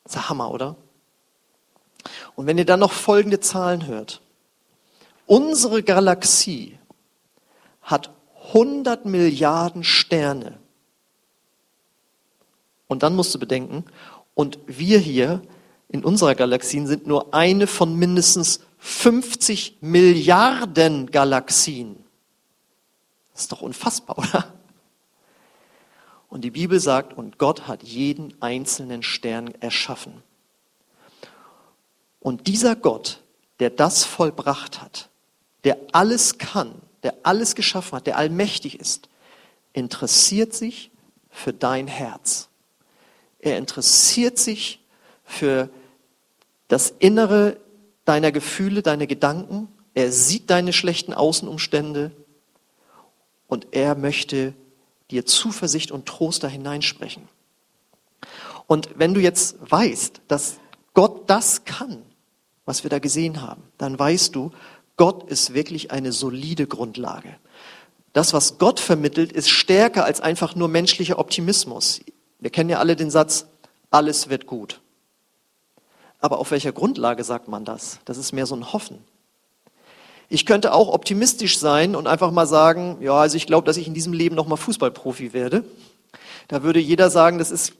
das 0.04 0.16
ist 0.16 0.30
Hammer, 0.30 0.52
oder? 0.52 0.76
Und 2.40 2.48
wenn 2.48 2.58
ihr 2.58 2.64
dann 2.64 2.80
noch 2.80 2.94
folgende 2.94 3.42
Zahlen 3.42 3.86
hört. 3.86 4.22
Unsere 5.26 5.84
Galaxie 5.84 6.80
hat 7.82 8.12
100 8.54 9.04
Milliarden 9.06 9.84
Sterne. 9.84 10.58
Und 12.88 13.04
dann 13.04 13.14
musst 13.14 13.36
du 13.36 13.40
bedenken, 13.40 13.84
und 14.36 14.58
wir 14.68 15.00
hier 15.00 15.42
in 15.90 16.06
unserer 16.06 16.34
Galaxie 16.34 16.86
sind 16.88 17.06
nur 17.06 17.34
eine 17.34 17.68
von 17.68 17.98
mindestens 17.98 18.62
50 18.78 19.80
Milliarden 19.82 21.12
Galaxien. 21.12 21.98
Das 23.34 23.42
ist 23.42 23.52
doch 23.52 23.62
unfassbar, 23.62 24.18
oder? 24.18 24.54
Und 26.30 26.46
die 26.46 26.52
Bibel 26.52 26.80
sagt, 26.80 27.18
und 27.18 27.38
Gott 27.38 27.68
hat 27.68 27.84
jeden 27.84 28.42
einzelnen 28.42 29.04
Stern 29.04 29.54
erschaffen. 29.60 30.24
Und 32.20 32.48
dieser 32.48 32.76
Gott, 32.76 33.22
der 33.60 33.70
das 33.70 34.04
vollbracht 34.04 34.82
hat, 34.82 35.10
der 35.64 35.78
alles 35.92 36.38
kann, 36.38 36.74
der 37.04 37.16
alles 37.24 37.56
geschaffen 37.56 37.98
hat, 37.98 38.08
der 38.08 38.18
allmächtig 38.18 38.80
ist, 38.80 39.10
interessiert 39.74 40.54
sich 40.54 40.92
für 41.30 41.54
dein 41.54 41.88
Herz. 41.88 42.50
Er 43.40 43.58
interessiert 43.58 44.38
sich 44.38 44.82
für 45.24 45.70
das 46.68 46.94
Innere 47.00 47.58
deiner 48.06 48.32
Gefühle, 48.32 48.82
deiner 48.82 49.08
Gedanken. 49.08 49.70
Er 49.94 50.12
sieht 50.12 50.50
deine 50.50 50.74
schlechten 50.74 51.14
Außenumstände 51.14 52.12
und 53.48 53.68
er 53.72 53.96
möchte 53.96 54.54
dir 55.12 55.26
Zuversicht 55.26 55.92
und 55.92 56.06
Trost 56.06 56.44
da 56.44 56.48
hineinsprechen. 56.48 57.28
Und 58.68 58.90
wenn 58.96 59.14
du 59.14 59.22
jetzt 59.22 59.58
weißt, 59.60 60.22
dass 60.28 60.60
Gott 60.94 61.30
das 61.30 61.66
kann, 61.66 62.04
was 62.70 62.84
wir 62.84 62.92
da 62.92 63.00
gesehen 63.00 63.42
haben, 63.42 63.64
dann 63.80 63.98
weißt 63.98 64.36
du, 64.36 64.52
Gott 64.96 65.28
ist 65.28 65.56
wirklich 65.56 65.90
eine 65.90 66.12
solide 66.12 66.68
Grundlage. 66.68 67.36
Das, 68.14 68.32
was 68.32 68.60
Gott 68.60 68.80
vermittelt, 68.80 69.32
ist 69.32 69.50
stärker 69.50 70.06
als 70.06 70.22
einfach 70.22 70.54
nur 70.54 70.68
menschlicher 70.68 71.18
Optimismus. 71.18 72.02
Wir 72.38 72.52
kennen 72.52 72.70
ja 72.70 72.78
alle 72.78 72.96
den 72.96 73.10
Satz, 73.10 73.48
alles 73.90 74.30
wird 74.30 74.46
gut. 74.46 74.82
Aber 76.20 76.38
auf 76.38 76.52
welcher 76.52 76.72
Grundlage 76.72 77.24
sagt 77.24 77.48
man 77.48 77.66
das? 77.66 77.98
Das 78.06 78.20
ist 78.20 78.34
mehr 78.34 78.46
so 78.46 78.56
ein 78.56 78.72
Hoffen. 78.72 79.00
Ich 80.28 80.46
könnte 80.46 80.72
auch 80.72 80.90
optimistisch 80.90 81.58
sein 81.58 81.96
und 81.96 82.06
einfach 82.06 82.30
mal 82.30 82.46
sagen, 82.46 83.00
ja, 83.02 83.14
also 83.14 83.36
ich 83.36 83.48
glaube, 83.48 83.66
dass 83.66 83.78
ich 83.78 83.88
in 83.88 83.96
diesem 83.96 84.14
Leben 84.14 84.36
noch 84.36 84.46
mal 84.46 84.58
Fußballprofi 84.58 85.34
werde. 85.34 85.64
Da 86.48 86.62
würde 86.62 86.80
jeder 86.80 87.10
sagen, 87.10 87.40
das 87.40 87.50
ist 87.50 87.74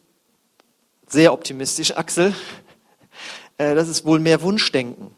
sehr 1.08 1.32
optimistisch, 1.32 1.96
Axel. 1.96 2.34
Äh, 3.60 3.76
das 3.76 3.88
ist 3.88 4.06
wohl 4.06 4.20
mehr 4.20 4.42
Wunschdenken. 4.42 5.12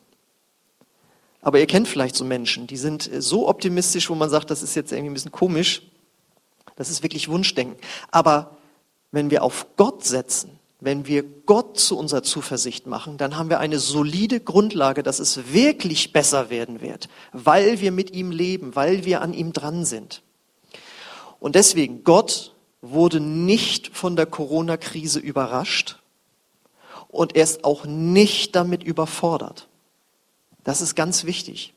Aber 1.42 1.60
ihr 1.60 1.68
kennt 1.68 1.88
vielleicht 1.88 2.16
so 2.16 2.26
Menschen, 2.26 2.68
die 2.68 2.78
sind 2.78 3.12
äh, 3.12 3.22
so 3.22 3.48
optimistisch, 3.48 4.10
wo 4.10 4.16
man 4.16 4.30
sagt, 4.30 4.52
das 4.52 4.62
ist 4.62 4.76
jetzt 4.76 4.92
irgendwie 4.92 5.12
ein 5.12 5.14
bisschen 5.14 5.32
komisch. 5.32 5.84
Das 6.76 6.90
ist 6.90 7.04
wirklich 7.04 7.30
Wunschdenken. 7.30 7.78
Aber 8.12 8.58
wenn 9.12 9.32
wir 9.32 9.44
auf 9.44 9.68
Gott 9.78 10.04
setzen, 10.04 10.60
wenn 10.80 11.06
wir 11.06 11.24
Gott 11.24 11.80
zu 11.80 11.98
unserer 11.98 12.24
Zuversicht 12.24 12.88
machen, 12.88 13.18
dann 13.18 13.38
haben 13.38 13.50
wir 13.50 13.60
eine 13.60 13.78
solide 13.78 14.40
Grundlage, 14.40 15.04
dass 15.04 15.20
es 15.20 15.54
wirklich 15.54 16.12
besser 16.12 16.50
werden 16.50 16.82
wird, 16.82 17.08
weil 17.34 17.82
wir 17.82 17.92
mit 17.92 18.12
ihm 18.12 18.32
leben, 18.32 18.76
weil 18.76 19.06
wir 19.06 19.22
an 19.22 19.34
ihm 19.34 19.54
dran 19.54 19.86
sind. 19.86 20.24
Und 21.40 21.54
deswegen, 21.54 22.04
Gott 22.04 22.56
wurde 22.82 23.20
nicht 23.20 23.96
von 23.96 24.16
der 24.16 24.26
Corona-Krise 24.26 25.20
überrascht, 25.20 26.01
und 27.12 27.36
er 27.36 27.44
ist 27.44 27.64
auch 27.64 27.86
nicht 27.86 28.56
damit 28.56 28.84
überfordert. 28.84 29.68
Das 30.64 30.82
ist 30.82 30.96
ganz 30.96 31.26
wichtig. 31.26 31.74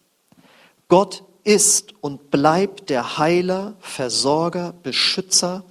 Gott 0.88 1.24
ist 1.42 1.94
und 2.00 2.30
bleibt 2.30 2.90
der 2.90 3.18
Heiler, 3.18 3.74
Versorger, 3.80 4.74
Beschützer 4.82 5.64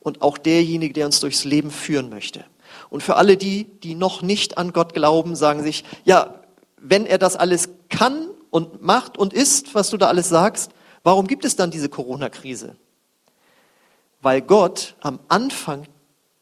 und 0.00 0.22
auch 0.22 0.38
derjenige, 0.38 0.94
der 0.94 1.06
uns 1.06 1.20
durchs 1.20 1.44
Leben 1.44 1.70
führen 1.70 2.08
möchte. 2.08 2.44
Und 2.88 3.02
für 3.02 3.16
alle 3.16 3.36
die, 3.36 3.64
die 3.64 3.94
noch 3.94 4.22
nicht 4.22 4.58
an 4.58 4.72
Gott 4.72 4.94
glauben, 4.94 5.36
sagen 5.36 5.62
sich, 5.62 5.84
ja, 6.04 6.40
wenn 6.78 7.06
er 7.06 7.18
das 7.18 7.36
alles 7.36 7.68
kann 7.88 8.28
und 8.50 8.82
macht 8.82 9.18
und 9.18 9.32
ist, 9.32 9.74
was 9.74 9.90
du 9.90 9.96
da 9.96 10.08
alles 10.08 10.28
sagst, 10.28 10.72
warum 11.02 11.26
gibt 11.26 11.44
es 11.44 11.56
dann 11.56 11.70
diese 11.70 11.88
Corona-Krise? 11.88 12.76
Weil 14.22 14.40
Gott 14.42 14.96
am 15.00 15.20
Anfang 15.28 15.86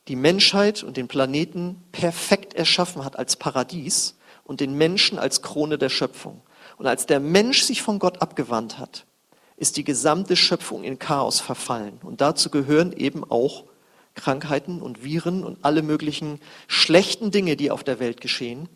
die 0.09 0.17
Menschheit 0.17 0.83
und 0.83 0.97
den 0.97 1.07
Planeten 1.07 1.83
perfekt 1.93 2.55
erschaffen 2.55 3.05
hat 3.05 3.19
als 3.19 3.37
Paradies 3.37 4.17
und 4.45 4.61
den 4.61 4.75
Menschen 4.75 5.19
als 5.19 5.43
Krone 5.43 5.79
der 5.79 5.91
Schöpfung. 5.91 6.41
Und 6.79 6.87
als 6.87 7.07
der 7.07 7.21
Mensch 7.21 7.63
sich 7.63 7.83
von 7.83 7.99
Gott 7.99 8.23
abgewandt 8.23 8.79
hat, 8.79 9.05
ist 9.57 9.77
die 9.77 9.85
gesamte 9.85 10.37
Schöpfung 10.37 10.85
in 10.85 10.99
Chaos 10.99 11.41
verfallen. 11.41 11.99
Und 12.03 12.21
dazu 12.21 12.49
gehören 12.51 12.93
eben 12.93 13.25
auch 13.29 13.65
Krankheiten 14.15 14.81
und 14.81 15.05
Viren 15.05 15.45
und 15.45 15.59
alle 15.63 15.83
möglichen 15.83 16.41
schlechten 16.67 17.31
Dinge, 17.31 17.57
die 17.57 17.71
auf 17.71 17.85
der 17.85 18.01
Welt 18.01 18.21
geschehen. 18.21 18.69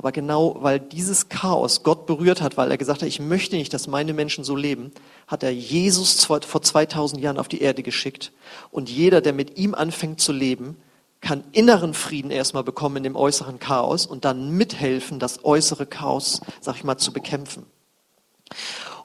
Aber 0.00 0.12
genau 0.12 0.56
weil 0.60 0.80
dieses 0.80 1.28
Chaos 1.28 1.82
Gott 1.82 2.06
berührt 2.06 2.40
hat, 2.40 2.56
weil 2.56 2.70
er 2.70 2.78
gesagt 2.78 3.02
hat, 3.02 3.08
ich 3.08 3.20
möchte 3.20 3.56
nicht, 3.56 3.74
dass 3.74 3.86
meine 3.86 4.14
Menschen 4.14 4.44
so 4.44 4.56
leben, 4.56 4.92
hat 5.26 5.42
er 5.42 5.52
Jesus 5.52 6.24
vor 6.24 6.40
2000 6.40 7.20
Jahren 7.20 7.36
auf 7.36 7.48
die 7.48 7.60
Erde 7.60 7.82
geschickt. 7.82 8.32
Und 8.70 8.88
jeder, 8.88 9.20
der 9.20 9.34
mit 9.34 9.58
ihm 9.58 9.74
anfängt 9.74 10.18
zu 10.18 10.32
leben, 10.32 10.78
kann 11.20 11.44
inneren 11.52 11.92
Frieden 11.92 12.30
erstmal 12.30 12.64
bekommen 12.64 12.96
in 12.96 13.02
dem 13.02 13.14
äußeren 13.14 13.58
Chaos 13.58 14.06
und 14.06 14.24
dann 14.24 14.56
mithelfen, 14.56 15.18
das 15.18 15.44
äußere 15.44 15.84
Chaos, 15.84 16.40
sag 16.62 16.76
ich 16.76 16.84
mal, 16.84 16.96
zu 16.96 17.12
bekämpfen. 17.12 17.66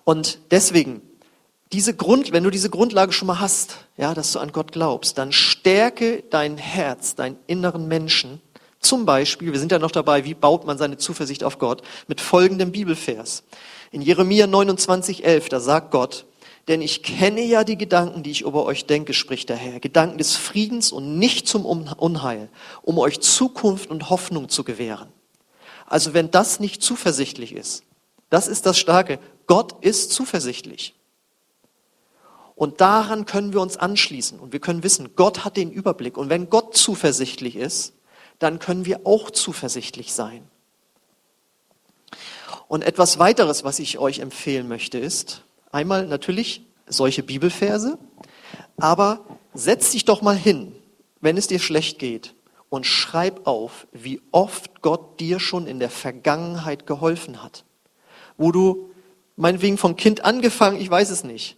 Und 0.05 0.39
deswegen, 0.49 1.01
diese 1.73 1.93
Grund, 1.93 2.31
wenn 2.31 2.45
du 2.45 2.51
diese 2.51 2.69
Grundlage 2.69 3.11
schon 3.11 3.27
mal 3.27 3.41
hast, 3.41 3.79
ja, 3.97 4.13
dass 4.13 4.31
du 4.31 4.39
an 4.39 4.53
Gott 4.53 4.71
glaubst, 4.71 5.17
dann 5.17 5.33
stärke 5.33 6.23
dein 6.29 6.55
Herz, 6.55 7.15
deinen 7.15 7.35
inneren 7.47 7.89
Menschen 7.89 8.39
zum 8.85 9.05
Beispiel, 9.05 9.51
wir 9.51 9.59
sind 9.59 9.71
ja 9.71 9.79
noch 9.79 9.91
dabei, 9.91 10.23
wie 10.25 10.33
baut 10.33 10.65
man 10.65 10.77
seine 10.77 10.97
Zuversicht 10.97 11.43
auf 11.43 11.59
Gott, 11.59 11.81
mit 12.07 12.21
folgendem 12.21 12.71
Bibelvers. 12.71 13.43
In 13.91 14.01
Jeremia 14.01 14.47
29, 14.47 15.25
11, 15.25 15.49
da 15.49 15.59
sagt 15.59 15.91
Gott, 15.91 16.25
denn 16.67 16.81
ich 16.81 17.03
kenne 17.03 17.43
ja 17.43 17.63
die 17.63 17.77
Gedanken, 17.77 18.23
die 18.23 18.31
ich 18.31 18.41
über 18.41 18.65
euch 18.65 18.85
denke, 18.85 19.13
spricht 19.13 19.49
der 19.49 19.57
Herr. 19.57 19.79
Gedanken 19.79 20.17
des 20.17 20.35
Friedens 20.35 20.91
und 20.91 21.19
nicht 21.19 21.47
zum 21.47 21.65
Unheil, 21.65 22.49
um 22.81 22.97
euch 22.97 23.19
Zukunft 23.19 23.89
und 23.89 24.09
Hoffnung 24.09 24.49
zu 24.49 24.63
gewähren. 24.63 25.09
Also 25.85 26.13
wenn 26.13 26.31
das 26.31 26.59
nicht 26.59 26.81
zuversichtlich 26.81 27.53
ist, 27.53 27.83
das 28.29 28.47
ist 28.47 28.65
das 28.65 28.79
Starke. 28.79 29.19
Gott 29.45 29.83
ist 29.83 30.11
zuversichtlich. 30.11 30.95
Und 32.55 32.81
daran 32.81 33.25
können 33.25 33.53
wir 33.53 33.61
uns 33.61 33.77
anschließen 33.77 34.39
und 34.39 34.53
wir 34.53 34.61
können 34.61 34.81
wissen, 34.81 35.15
Gott 35.15 35.43
hat 35.43 35.57
den 35.57 35.71
Überblick. 35.71 36.17
Und 36.17 36.29
wenn 36.29 36.49
Gott 36.49 36.75
zuversichtlich 36.75 37.57
ist, 37.57 37.94
dann 38.39 38.59
können 38.59 38.85
wir 38.85 39.01
auch 39.05 39.31
zuversichtlich 39.31 40.13
sein. 40.13 40.47
Und 42.67 42.83
etwas 42.83 43.19
weiteres, 43.19 43.63
was 43.63 43.79
ich 43.79 43.99
euch 43.99 44.19
empfehlen 44.19 44.67
möchte, 44.67 44.97
ist 44.97 45.43
einmal 45.71 46.07
natürlich 46.07 46.65
solche 46.87 47.23
Bibelverse, 47.23 47.97
aber 48.77 49.25
setz 49.53 49.91
dich 49.91 50.05
doch 50.05 50.21
mal 50.21 50.35
hin, 50.35 50.75
wenn 51.21 51.37
es 51.37 51.47
dir 51.47 51.59
schlecht 51.59 51.99
geht 51.99 52.33
und 52.69 52.85
schreib 52.85 53.47
auf, 53.47 53.87
wie 53.91 54.21
oft 54.31 54.81
Gott 54.81 55.19
dir 55.19 55.39
schon 55.39 55.67
in 55.67 55.79
der 55.79 55.89
Vergangenheit 55.89 56.85
geholfen 56.87 57.41
hat. 57.43 57.63
Wo 58.37 58.51
du, 58.51 58.91
meinetwegen 59.35 59.77
vom 59.77 59.95
Kind 59.95 60.25
angefangen, 60.25 60.79
ich 60.79 60.89
weiß 60.89 61.09
es 61.09 61.23
nicht, 61.23 61.57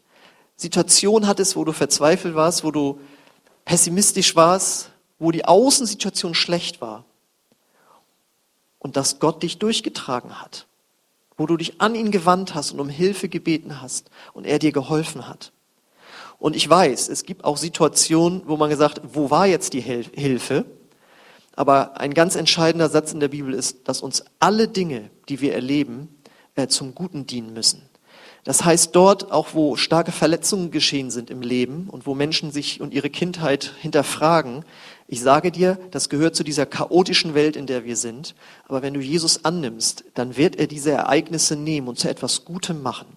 Situation 0.55 1.27
hattest, 1.27 1.55
wo 1.55 1.63
du 1.63 1.71
verzweifelt 1.71 2.35
warst, 2.35 2.63
wo 2.63 2.71
du 2.71 2.99
pessimistisch 3.65 4.35
warst, 4.35 4.91
wo 5.19 5.31
die 5.31 5.45
Außensituation 5.45 6.35
schlecht 6.35 6.81
war. 6.81 7.05
Und 8.79 8.95
dass 8.95 9.19
Gott 9.19 9.43
dich 9.43 9.57
durchgetragen 9.57 10.41
hat. 10.41 10.67
Wo 11.35 11.45
du 11.45 11.57
dich 11.57 11.81
an 11.81 11.95
ihn 11.95 12.11
gewandt 12.11 12.55
hast 12.55 12.71
und 12.71 12.79
um 12.79 12.89
Hilfe 12.89 13.29
gebeten 13.29 13.81
hast 13.81 14.09
und 14.33 14.45
er 14.45 14.59
dir 14.59 14.71
geholfen 14.71 15.27
hat. 15.27 15.51
Und 16.39 16.55
ich 16.55 16.69
weiß, 16.69 17.09
es 17.09 17.23
gibt 17.23 17.43
auch 17.43 17.57
Situationen, 17.57 18.43
wo 18.45 18.57
man 18.57 18.69
gesagt, 18.69 19.01
wo 19.13 19.29
war 19.29 19.47
jetzt 19.47 19.73
die 19.73 19.81
Hilfe? 19.81 20.65
Aber 21.55 21.99
ein 21.99 22.13
ganz 22.13 22.35
entscheidender 22.35 22.89
Satz 22.89 23.11
in 23.11 23.19
der 23.19 23.29
Bibel 23.29 23.53
ist, 23.53 23.87
dass 23.87 24.01
uns 24.01 24.23
alle 24.39 24.67
Dinge, 24.67 25.09
die 25.29 25.41
wir 25.41 25.55
erleben, 25.55 26.15
äh, 26.55 26.67
zum 26.67 26.93
Guten 26.93 27.25
dienen 27.25 27.53
müssen. 27.53 27.81
Das 28.43 28.63
heißt, 28.63 28.95
dort, 28.95 29.31
auch 29.31 29.49
wo 29.53 29.75
starke 29.75 30.11
Verletzungen 30.11 30.71
geschehen 30.71 31.11
sind 31.11 31.29
im 31.29 31.41
Leben 31.41 31.89
und 31.89 32.05
wo 32.05 32.15
Menschen 32.15 32.51
sich 32.51 32.79
und 32.79 32.93
ihre 32.93 33.09
Kindheit 33.09 33.73
hinterfragen, 33.81 34.63
ich 35.07 35.21
sage 35.21 35.51
dir, 35.51 35.79
das 35.91 36.09
gehört 36.09 36.35
zu 36.35 36.43
dieser 36.43 36.65
chaotischen 36.65 37.33
Welt, 37.33 37.55
in 37.55 37.65
der 37.65 37.85
wir 37.85 37.95
sind. 37.95 38.35
Aber 38.67 38.81
wenn 38.81 38.93
du 38.93 38.99
Jesus 38.99 39.45
annimmst, 39.45 40.03
dann 40.15 40.35
wird 40.35 40.57
er 40.57 40.67
diese 40.67 40.91
Ereignisse 40.91 41.55
nehmen 41.55 41.87
und 41.87 41.97
zu 41.97 42.09
etwas 42.09 42.43
Gutem 42.43 42.81
machen. 42.81 43.07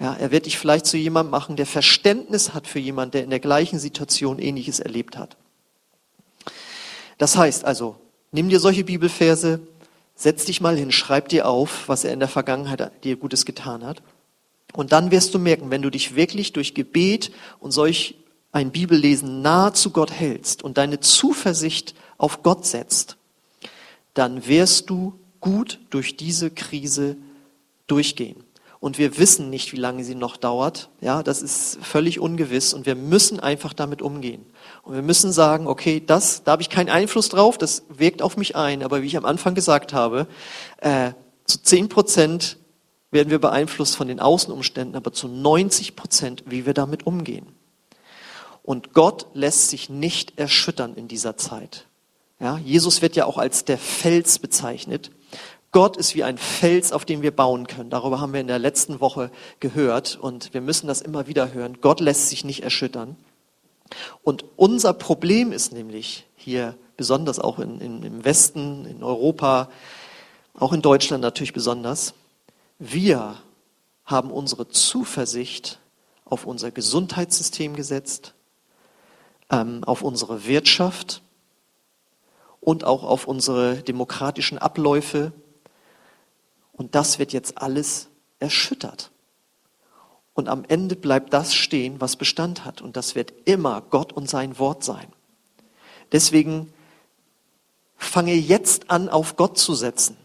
Ja, 0.00 0.14
er 0.14 0.30
wird 0.30 0.46
dich 0.46 0.56
vielleicht 0.56 0.86
zu 0.86 0.96
jemandem 0.96 1.30
machen, 1.30 1.56
der 1.56 1.66
Verständnis 1.66 2.54
hat 2.54 2.66
für 2.66 2.78
jemanden, 2.78 3.12
der 3.12 3.24
in 3.24 3.30
der 3.30 3.40
gleichen 3.40 3.78
Situation 3.78 4.38
Ähnliches 4.38 4.80
erlebt 4.80 5.18
hat. 5.18 5.36
Das 7.18 7.36
heißt 7.36 7.64
also, 7.64 7.96
nimm 8.30 8.48
dir 8.48 8.60
solche 8.60 8.84
Bibelverse, 8.84 9.60
setz 10.14 10.44
dich 10.44 10.60
mal 10.60 10.76
hin, 10.76 10.92
schreib 10.92 11.28
dir 11.28 11.48
auf, 11.48 11.88
was 11.88 12.04
er 12.04 12.12
in 12.12 12.20
der 12.20 12.28
Vergangenheit 12.28 12.92
dir 13.04 13.16
Gutes 13.16 13.44
getan 13.44 13.84
hat. 13.84 14.02
Und 14.72 14.92
dann 14.92 15.10
wirst 15.10 15.34
du 15.34 15.38
merken, 15.38 15.70
wenn 15.70 15.82
du 15.82 15.90
dich 15.90 16.14
wirklich 16.14 16.52
durch 16.52 16.74
Gebet 16.74 17.32
und 17.58 17.72
solch 17.72 18.14
ein 18.52 18.70
Bibellesen 18.70 19.42
nahe 19.42 19.72
zu 19.72 19.90
Gott 19.90 20.10
hältst 20.10 20.62
und 20.62 20.78
deine 20.78 21.00
Zuversicht 21.00 21.94
auf 22.16 22.42
Gott 22.42 22.66
setzt, 22.66 23.16
dann 24.14 24.46
wirst 24.46 24.90
du 24.90 25.18
gut 25.40 25.78
durch 25.90 26.16
diese 26.16 26.50
Krise 26.50 27.16
durchgehen 27.86 28.42
und 28.80 28.98
wir 28.98 29.18
wissen 29.18 29.50
nicht, 29.50 29.72
wie 29.72 29.78
lange 29.78 30.04
sie 30.04 30.14
noch 30.14 30.36
dauert. 30.36 30.88
Ja, 31.00 31.22
das 31.22 31.42
ist 31.42 31.78
völlig 31.82 32.20
ungewiss 32.20 32.74
und 32.74 32.86
wir 32.86 32.94
müssen 32.94 33.40
einfach 33.40 33.72
damit 33.72 34.02
umgehen. 34.02 34.46
Und 34.84 34.94
wir 34.94 35.02
müssen 35.02 35.32
sagen, 35.32 35.66
okay, 35.66 36.02
das, 36.04 36.44
da 36.44 36.52
habe 36.52 36.62
ich 36.62 36.70
keinen 36.70 36.88
Einfluss 36.88 37.28
drauf, 37.28 37.58
das 37.58 37.84
wirkt 37.88 38.22
auf 38.22 38.36
mich 38.36 38.54
ein, 38.54 38.82
aber 38.82 39.02
wie 39.02 39.06
ich 39.06 39.16
am 39.16 39.24
Anfang 39.24 39.54
gesagt 39.54 39.92
habe, 39.92 40.28
äh, 40.80 41.12
zu 41.44 41.60
zehn 41.62 41.88
Prozent 41.88 42.58
werden 43.10 43.30
wir 43.30 43.40
beeinflusst 43.40 43.96
von 43.96 44.06
den 44.06 44.20
Außenumständen, 44.20 44.94
aber 44.94 45.12
zu 45.12 45.28
90 45.28 45.96
Prozent, 45.96 46.44
wie 46.46 46.66
wir 46.66 46.74
damit 46.74 47.06
umgehen. 47.06 47.46
Und 48.68 48.92
Gott 48.92 49.28
lässt 49.32 49.70
sich 49.70 49.88
nicht 49.88 50.38
erschüttern 50.38 50.94
in 50.94 51.08
dieser 51.08 51.38
Zeit. 51.38 51.86
Ja, 52.38 52.58
Jesus 52.58 53.00
wird 53.00 53.16
ja 53.16 53.24
auch 53.24 53.38
als 53.38 53.64
der 53.64 53.78
Fels 53.78 54.38
bezeichnet. 54.38 55.10
Gott 55.72 55.96
ist 55.96 56.14
wie 56.14 56.22
ein 56.22 56.36
Fels, 56.36 56.92
auf 56.92 57.06
dem 57.06 57.22
wir 57.22 57.34
bauen 57.34 57.66
können. 57.66 57.88
Darüber 57.88 58.20
haben 58.20 58.34
wir 58.34 58.42
in 58.42 58.46
der 58.46 58.58
letzten 58.58 59.00
Woche 59.00 59.30
gehört 59.60 60.18
und 60.20 60.52
wir 60.52 60.60
müssen 60.60 60.86
das 60.86 61.00
immer 61.00 61.26
wieder 61.26 61.54
hören. 61.54 61.78
Gott 61.80 62.00
lässt 62.00 62.28
sich 62.28 62.44
nicht 62.44 62.62
erschüttern. 62.62 63.16
Und 64.22 64.44
unser 64.56 64.92
Problem 64.92 65.50
ist 65.50 65.72
nämlich 65.72 66.26
hier, 66.36 66.76
besonders 66.98 67.38
auch 67.38 67.58
in, 67.60 67.80
in, 67.80 68.02
im 68.02 68.22
Westen, 68.26 68.84
in 68.84 69.02
Europa, 69.02 69.70
auch 70.52 70.74
in 70.74 70.82
Deutschland 70.82 71.22
natürlich 71.22 71.54
besonders, 71.54 72.12
wir 72.78 73.36
haben 74.04 74.30
unsere 74.30 74.68
Zuversicht 74.68 75.78
auf 76.26 76.44
unser 76.44 76.70
Gesundheitssystem 76.70 77.74
gesetzt, 77.74 78.34
ähm, 79.50 79.84
auf 79.84 80.02
unsere 80.02 80.46
Wirtschaft 80.46 81.22
und 82.60 82.84
auch 82.84 83.04
auf 83.04 83.26
unsere 83.26 83.82
demokratischen 83.82 84.58
Abläufe, 84.58 85.32
und 86.72 86.94
das 86.94 87.18
wird 87.18 87.32
jetzt 87.32 87.58
alles 87.58 88.08
erschüttert. 88.38 89.10
Und 90.32 90.48
am 90.48 90.64
Ende 90.68 90.94
bleibt 90.94 91.32
das 91.32 91.52
stehen, 91.52 92.00
was 92.00 92.14
Bestand 92.14 92.64
hat. 92.64 92.80
Und 92.80 92.96
das 92.96 93.16
wird 93.16 93.32
immer 93.44 93.80
Gott 93.80 94.12
und 94.12 94.30
sein 94.30 94.60
Wort 94.60 94.84
sein. 94.84 95.08
Deswegen 96.12 96.72
fange 97.96 98.34
jetzt 98.34 98.90
an, 98.90 99.08
auf 99.08 99.34
Gott 99.34 99.58
zu 99.58 99.74
setzen. 99.74 100.16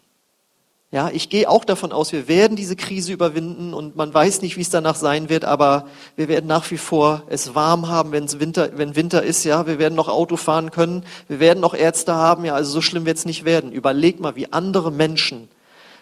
Ja, 0.93 1.09
ich 1.11 1.29
gehe 1.29 1.49
auch 1.49 1.65
davon 1.65 1.91
aus, 1.91 2.11
wir 2.11 2.27
werden 2.27 2.55
diese 2.55 2.75
Krise 2.75 3.13
überwinden 3.13 3.73
und 3.73 3.95
man 3.95 4.13
weiß 4.13 4.43
nicht, 4.43 4.57
wie 4.57 4.61
es 4.61 4.69
danach 4.69 4.93
sein 4.93 5.27
wird, 5.27 5.43
aber 5.43 5.87
wir 6.15 6.27
werden 6.27 6.45
nach 6.45 6.69
wie 6.69 6.77
vor 6.77 7.23
es 7.29 7.55
warm 7.55 7.87
haben, 7.87 8.11
wenn 8.11 8.25
es 8.25 8.39
Winter, 8.39 8.77
wenn 8.77 8.95
Winter 8.95 9.23
ist, 9.23 9.43
ja, 9.43 9.65
wir 9.65 9.79
werden 9.79 9.95
noch 9.95 10.07
Auto 10.07 10.37
fahren 10.37 10.69
können, 10.69 11.03
wir 11.27 11.39
werden 11.39 11.61
noch 11.61 11.73
Ärzte 11.73 12.13
haben, 12.13 12.45
ja, 12.45 12.53
also 12.53 12.69
so 12.69 12.81
schlimm 12.81 13.07
wird 13.07 13.17
es 13.17 13.25
nicht 13.25 13.43
werden. 13.43 13.71
Überleg 13.71 14.19
mal, 14.19 14.35
wie 14.35 14.53
andere 14.53 14.91
Menschen 14.91 15.49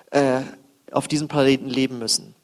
äh, 0.10 0.41
auf 0.91 1.08
diesem 1.08 1.30
Planeten 1.30 1.69
leben 1.69 1.97
müssen. 1.97 2.36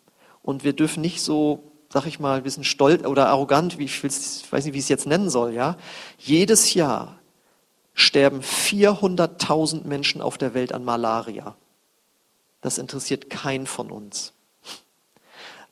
Und 0.42 0.64
wir 0.64 0.72
dürfen 0.72 1.02
nicht 1.02 1.22
so, 1.22 1.64
sag 1.92 2.06
ich 2.06 2.18
mal, 2.18 2.38
ein 2.38 2.44
bisschen 2.44 2.64
stolz 2.64 3.06
oder 3.06 3.28
arrogant, 3.28 3.78
wie 3.78 3.84
ich, 3.84 4.02
ich 4.06 4.50
weiß 4.50 4.64
nicht, 4.64 4.74
wie 4.74 4.80
ich 4.80 4.86
es 4.86 4.90
jetzt 4.90 5.06
nennen 5.06 5.30
soll, 5.30 5.52
ja. 5.52 5.76
Jedes 6.18 6.74
Jahr 6.76 7.20
sterben 7.94 8.40
400.000 8.40 9.86
Menschen 9.86 10.22
auf 10.22 10.38
der 10.38 10.54
Welt 10.54 10.72
an 10.72 10.86
Malaria. 10.86 11.58
Das 12.62 12.78
interessiert 12.78 13.30
keinen 13.30 13.68
von 13.68 13.92
uns. 13.92 14.34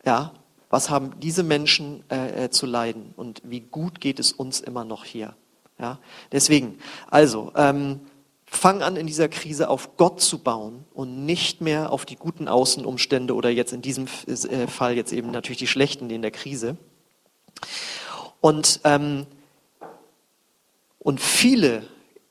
Ja, 0.06 0.34
was 0.70 0.90
haben 0.90 1.20
diese 1.20 1.44
Menschen 1.44 2.04
äh, 2.10 2.46
äh, 2.46 2.50
zu 2.50 2.66
leiden 2.66 3.14
und 3.16 3.42
wie 3.44 3.62
gut 3.62 4.02
geht 4.02 4.20
es 4.20 4.32
uns 4.32 4.60
immer 4.60 4.84
noch 4.84 5.04
hier? 5.04 5.36
Ja, 5.80 6.00
deswegen, 6.32 6.80
also 7.10 7.52
ähm, 7.56 8.02
Fang 8.48 8.84
an, 8.84 8.96
in 8.96 9.08
dieser 9.08 9.28
Krise 9.28 9.70
auf 9.70 9.98
Gott 9.98 10.22
zu 10.22 10.38
bauen 10.38 10.86
und 10.94 11.26
nicht 11.26 11.62
mehr 11.62 11.92
auf 11.92 12.06
die 12.06 12.16
guten 12.16 12.48
Außenumstände 12.48 13.34
oder 13.34 13.50
jetzt 13.50 13.74
in 13.74 13.82
diesem 13.82 14.08
äh, 14.28 14.68
Fall 14.68 14.96
jetzt 14.96 15.12
eben 15.12 15.32
natürlich 15.32 15.58
die 15.58 15.68
schlechten 15.68 16.10
in 16.10 16.22
der 16.22 16.32
Krise. 16.32 16.78
Und, 18.40 18.80
ähm, 18.84 19.26
und 21.00 21.20
viele 21.20 21.86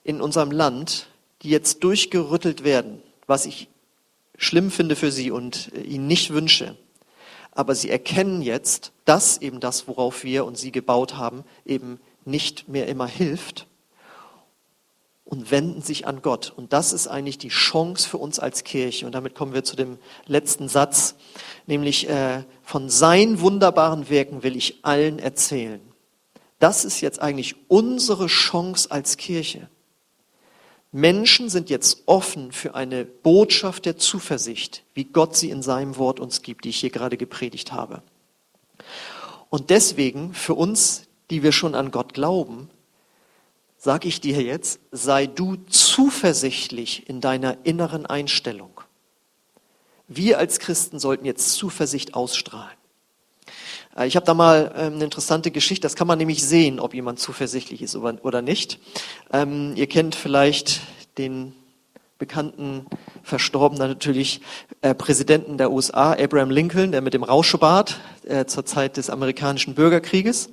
in 0.05 0.21
unserem 0.21 0.51
Land, 0.51 1.09
die 1.43 1.51
jetzt 1.51 1.83
durchgerüttelt 1.83 2.63
werden, 2.65 3.03
was 3.27 3.45
ich 3.45 3.69
schlimm 4.45 4.71
finde 4.71 4.97
für 4.97 5.11
sie 5.11 5.31
und 5.31 5.73
äh, 5.75 5.81
ihnen 5.81 6.07
nicht 6.07 6.33
wünsche, 6.33 6.77
aber 7.53 7.75
sie 7.75 7.91
erkennen 7.91 8.43
jetzt, 8.43 8.93
dass 9.05 9.39
eben 9.39 9.61
das, 9.61 9.87
worauf 9.89 10.25
wir 10.25 10.45
und 10.45 10.59
sie 10.59 10.73
gebaut 10.73 11.17
haben, 11.17 11.45
eben 11.65 12.01
nicht 12.25 12.69
mehr 12.69 12.89
immer 12.89 13.07
hilft 13.07 13.67
und 15.25 15.51
wenden 15.51 15.81
sich 15.83 16.07
an 16.07 16.21
Gott. 16.21 16.53
Und 16.55 16.73
das 16.73 16.93
ist 16.93 17.07
eigentlich 17.07 17.39
die 17.39 17.49
Chance 17.49 18.09
für 18.09 18.19
uns 18.19 18.39
als 18.39 18.65
Kirche. 18.65 19.07
Und 19.07 19.15
damit 19.15 19.35
kommen 19.35 19.55
wir 19.55 19.65
zu 19.65 19.77
dem 19.77 19.99
letzten 20.27 20.69
Satz, 20.69 21.15
nämlich 21.67 22.09
äh, 22.09 22.45
von 22.63 22.91
seinen 22.91 23.41
wunderbaren 23.41 24.11
Werken 24.11 24.43
will 24.43 24.57
ich 24.57 24.85
allen 24.85 25.19
erzählen. 25.19 25.81
Das 26.59 26.85
ist 26.85 27.01
jetzt 27.01 27.21
eigentlich 27.21 27.57
unsere 27.69 28.27
Chance 28.27 28.91
als 28.91 29.17
Kirche. 29.17 29.69
Menschen 30.95 31.49
sind 31.49 31.71
jetzt 31.71 32.05
offen 32.07 32.53
für 32.53 32.77
eine 32.77 33.05
Botschaft 33.05 33.85
der 33.85 33.97
Zuversicht, 33.97 34.85
wie 34.95 35.03
Gott 35.03 35.35
sie 35.35 35.51
in 35.51 35.61
seinem 35.61 35.97
Wort 35.97 36.21
uns 36.21 36.43
gibt, 36.43 36.65
die 36.65 36.69
ich 36.69 36.77
hier 36.77 36.91
gerade 36.91 37.17
gepredigt 37.17 37.73
habe. 37.73 38.01
Und 39.51 39.71
deswegen 39.71 40.35
für 40.35 40.55
uns, 40.55 41.09
die 41.31 41.43
wir 41.43 41.51
schon 41.51 41.75
an 41.75 41.91
Gott 41.91 42.15
glauben, 42.15 42.71
sage 43.77 44.07
ich 44.07 44.21
dir 44.21 44.41
jetzt, 44.41 44.79
sei 44.93 45.27
du 45.27 45.57
zuversichtlich 45.69 47.09
in 47.09 47.21
deiner 47.21 47.59
inneren 47.65 48.07
Einstellung. 48.07 48.81
Wir 50.07 50.39
als 50.39 50.61
Christen 50.61 51.01
sollten 51.01 51.25
jetzt 51.25 51.55
Zuversicht 51.55 52.15
ausstrahlen. 52.15 52.79
Äh, 53.97 54.07
ich 54.07 54.17
habe 54.17 54.27
da 54.27 54.35
mal 54.35 54.73
ähm, 54.77 54.95
eine 54.95 55.05
interessante 55.05 55.51
Geschichte, 55.51 55.83
das 55.83 55.97
kann 55.97 56.07
man 56.07 56.19
nämlich 56.19 56.45
sehen, 56.45 56.81
ob 56.81 56.95
jemand 56.95 57.19
zuversichtlich 57.19 57.83
ist 57.83 57.97
oder 57.97 58.43
nicht. 58.43 58.79
Ähm, 59.33 59.73
ihr 59.77 59.87
kennt 59.87 60.15
vielleicht 60.15 60.81
den 61.19 61.55
bekannten, 62.19 62.87
verstorbenen 63.23 63.89
natürlich 63.89 64.41
äh, 64.81 64.95
Präsidenten 64.95 65.59
der 65.59 65.71
USA, 65.71 66.13
Abraham 66.13 66.51
Lincoln, 66.51 66.93
der 66.93 67.03
mit 67.03 67.15
dem 67.15 67.25
Rauschebart 67.25 68.01
äh, 68.25 68.45
zur 68.47 68.65
Zeit 68.65 68.97
des 68.97 69.11
amerikanischen 69.11 69.75
Bürgerkrieges. 69.75 70.51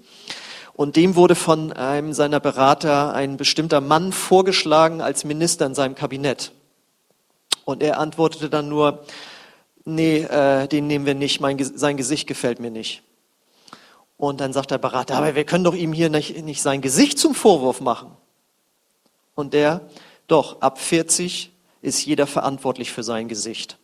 Und 0.73 0.95
dem 0.95 1.15
wurde 1.15 1.35
von 1.35 1.71
einem 1.73 2.13
seiner 2.13 2.39
Berater 2.39 3.13
ein 3.13 3.37
bestimmter 3.37 3.81
Mann 3.81 4.11
vorgeschlagen 4.11 5.01
als 5.01 5.23
Minister 5.23 5.65
in 5.65 5.75
seinem 5.75 5.95
Kabinett. 5.95 6.51
Und 7.65 7.83
er 7.83 7.99
antwortete 7.99 8.49
dann 8.49 8.67
nur, 8.67 9.03
nee, 9.85 10.23
äh, 10.23 10.67
den 10.67 10.87
nehmen 10.87 11.05
wir 11.05 11.13
nicht, 11.13 11.39
mein, 11.39 11.57
sein 11.63 11.97
Gesicht 11.97 12.27
gefällt 12.27 12.59
mir 12.59 12.71
nicht. 12.71 13.03
Und 14.21 14.39
dann 14.39 14.53
sagt 14.53 14.69
der 14.69 14.77
Berater, 14.77 15.15
aber 15.15 15.33
wir 15.33 15.45
können 15.45 15.63
doch 15.63 15.73
ihm 15.73 15.93
hier 15.93 16.11
nicht, 16.11 16.43
nicht 16.45 16.61
sein 16.61 16.81
Gesicht 16.81 17.17
zum 17.17 17.33
Vorwurf 17.33 17.81
machen. 17.81 18.11
Und 19.33 19.55
der, 19.55 19.81
doch, 20.27 20.61
ab 20.61 20.77
40 20.77 21.51
ist 21.81 22.05
jeder 22.05 22.27
verantwortlich 22.27 22.91
für 22.91 23.01
sein 23.01 23.27
Gesicht. 23.27 23.79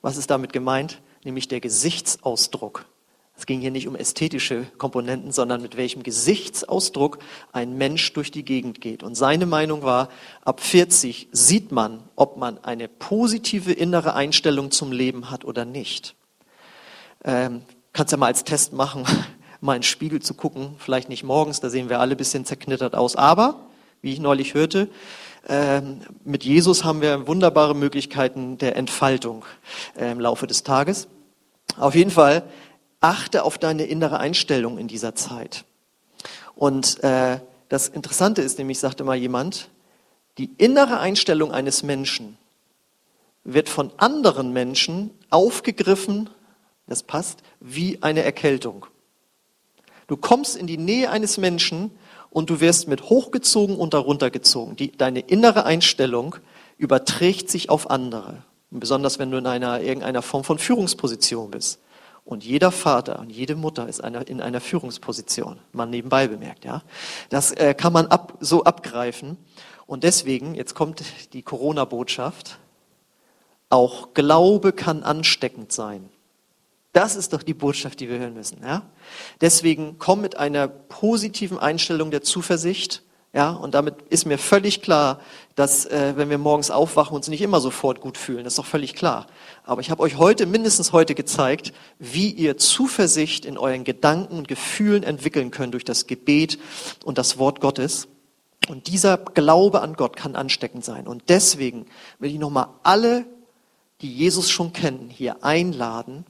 Was 0.00 0.16
ist 0.16 0.30
damit 0.30 0.52
gemeint? 0.52 1.02
Nämlich 1.24 1.48
der 1.48 1.58
Gesichtsausdruck. 1.58 2.86
Es 3.36 3.46
ging 3.46 3.60
hier 3.60 3.72
nicht 3.72 3.88
um 3.88 3.96
ästhetische 3.96 4.64
Komponenten, 4.78 5.32
sondern 5.32 5.60
mit 5.60 5.76
welchem 5.76 6.04
Gesichtsausdruck 6.04 7.18
ein 7.50 7.76
Mensch 7.76 8.12
durch 8.12 8.30
die 8.30 8.44
Gegend 8.44 8.80
geht. 8.80 9.02
Und 9.02 9.16
seine 9.16 9.44
Meinung 9.44 9.82
war, 9.82 10.08
ab 10.44 10.60
40 10.60 11.30
sieht 11.32 11.72
man, 11.72 12.00
ob 12.14 12.36
man 12.36 12.62
eine 12.62 12.86
positive 12.86 13.72
innere 13.72 14.14
Einstellung 14.14 14.70
zum 14.70 14.92
Leben 14.92 15.32
hat 15.32 15.44
oder 15.44 15.64
nicht. 15.64 16.14
Ähm, 17.24 17.62
kannst 17.92 18.12
ja 18.12 18.18
mal 18.18 18.26
als 18.26 18.44
Test 18.44 18.72
machen, 18.72 19.04
mal 19.64 19.74
in 19.74 19.80
den 19.80 19.84
Spiegel 19.84 20.20
zu 20.20 20.34
gucken. 20.34 20.76
Vielleicht 20.78 21.08
nicht 21.08 21.24
morgens, 21.24 21.60
da 21.60 21.70
sehen 21.70 21.88
wir 21.88 21.98
alle 22.00 22.14
ein 22.14 22.18
bisschen 22.18 22.44
zerknittert 22.44 22.94
aus. 22.94 23.16
Aber, 23.16 23.60
wie 24.02 24.12
ich 24.12 24.20
neulich 24.20 24.54
hörte, 24.54 24.88
ähm, 25.48 26.00
mit 26.24 26.44
Jesus 26.44 26.84
haben 26.84 27.00
wir 27.00 27.26
wunderbare 27.26 27.74
Möglichkeiten 27.74 28.58
der 28.58 28.76
Entfaltung 28.76 29.44
äh, 29.96 30.12
im 30.12 30.20
Laufe 30.20 30.46
des 30.46 30.62
Tages. 30.62 31.08
Auf 31.78 31.94
jeden 31.94 32.10
Fall 32.10 32.44
achte 33.00 33.42
auf 33.42 33.58
deine 33.58 33.84
innere 33.84 34.18
Einstellung 34.18 34.78
in 34.78 34.86
dieser 34.86 35.14
Zeit. 35.14 35.64
Und 36.54 37.02
äh, 37.02 37.40
das 37.68 37.88
Interessante 37.88 38.42
ist 38.42 38.58
nämlich, 38.58 38.78
sagte 38.78 39.02
mal 39.02 39.16
jemand, 39.16 39.70
die 40.38 40.50
innere 40.58 41.00
Einstellung 41.00 41.52
eines 41.52 41.82
Menschen 41.82 42.36
wird 43.44 43.68
von 43.68 43.92
anderen 43.96 44.52
Menschen 44.52 45.10
aufgegriffen, 45.30 46.30
das 46.86 47.02
passt, 47.02 47.42
wie 47.60 48.02
eine 48.02 48.22
Erkältung. 48.22 48.86
Du 50.06 50.16
kommst 50.16 50.56
in 50.56 50.66
die 50.66 50.78
Nähe 50.78 51.10
eines 51.10 51.38
Menschen 51.38 51.90
und 52.30 52.50
du 52.50 52.60
wirst 52.60 52.88
mit 52.88 53.04
hochgezogen 53.04 53.76
und 53.76 53.94
daruntergezogen. 53.94 54.76
Die, 54.76 54.92
deine 54.92 55.20
innere 55.20 55.64
Einstellung 55.64 56.36
überträgt 56.76 57.50
sich 57.50 57.70
auf 57.70 57.90
andere. 57.90 58.42
Und 58.70 58.80
besonders 58.80 59.18
wenn 59.18 59.30
du 59.30 59.38
in 59.38 59.46
einer, 59.46 59.80
irgendeiner 59.80 60.22
Form 60.22 60.44
von 60.44 60.58
Führungsposition 60.58 61.50
bist. 61.50 61.80
Und 62.24 62.42
jeder 62.44 62.72
Vater 62.72 63.18
und 63.18 63.30
jede 63.30 63.54
Mutter 63.54 63.86
ist 63.86 64.02
einer, 64.02 64.26
in 64.26 64.40
einer 64.40 64.60
Führungsposition. 64.60 65.58
Man 65.72 65.90
nebenbei 65.90 66.26
bemerkt, 66.26 66.64
ja. 66.64 66.82
Das 67.28 67.52
äh, 67.52 67.74
kann 67.74 67.92
man 67.92 68.06
ab, 68.06 68.38
so 68.40 68.64
abgreifen. 68.64 69.36
Und 69.86 70.04
deswegen, 70.04 70.54
jetzt 70.54 70.74
kommt 70.74 71.04
die 71.34 71.42
Corona-Botschaft. 71.42 72.58
Auch 73.68 74.14
Glaube 74.14 74.72
kann 74.72 75.02
ansteckend 75.02 75.70
sein. 75.72 76.08
Das 76.94 77.16
ist 77.16 77.32
doch 77.32 77.42
die 77.42 77.54
Botschaft, 77.54 77.98
die 77.98 78.08
wir 78.08 78.18
hören 78.18 78.34
müssen. 78.34 78.62
Ja? 78.62 78.82
Deswegen 79.40 79.98
komm 79.98 80.20
mit 80.20 80.38
einer 80.38 80.68
positiven 80.68 81.58
Einstellung 81.58 82.12
der 82.12 82.22
Zuversicht. 82.22 83.02
Ja, 83.32 83.50
und 83.50 83.74
damit 83.74 83.96
ist 84.10 84.26
mir 84.26 84.38
völlig 84.38 84.80
klar, 84.80 85.18
dass 85.56 85.86
äh, 85.86 86.12
wenn 86.14 86.30
wir 86.30 86.38
morgens 86.38 86.70
aufwachen, 86.70 87.16
uns 87.16 87.26
nicht 87.26 87.42
immer 87.42 87.58
sofort 87.58 88.00
gut 88.00 88.16
fühlen. 88.16 88.44
Das 88.44 88.52
ist 88.52 88.58
doch 88.60 88.64
völlig 88.64 88.94
klar. 88.94 89.26
Aber 89.64 89.80
ich 89.80 89.90
habe 89.90 90.04
euch 90.04 90.18
heute, 90.18 90.46
mindestens 90.46 90.92
heute 90.92 91.16
gezeigt, 91.16 91.72
wie 91.98 92.30
ihr 92.30 92.58
Zuversicht 92.58 93.44
in 93.44 93.58
euren 93.58 93.82
Gedanken 93.82 94.38
und 94.38 94.46
Gefühlen 94.46 95.02
entwickeln 95.02 95.50
könnt 95.50 95.74
durch 95.74 95.84
das 95.84 96.06
Gebet 96.06 96.60
und 97.04 97.18
das 97.18 97.36
Wort 97.36 97.60
Gottes. 97.60 98.06
Und 98.68 98.86
dieser 98.86 99.18
Glaube 99.18 99.82
an 99.82 99.94
Gott 99.94 100.16
kann 100.16 100.36
ansteckend 100.36 100.84
sein. 100.84 101.08
Und 101.08 101.24
deswegen 101.28 101.86
will 102.20 102.30
ich 102.30 102.38
nochmal 102.38 102.68
alle, 102.84 103.26
die 104.00 104.12
Jesus 104.14 104.48
schon 104.48 104.72
kennen, 104.72 105.10
hier 105.10 105.42
einladen, 105.42 106.24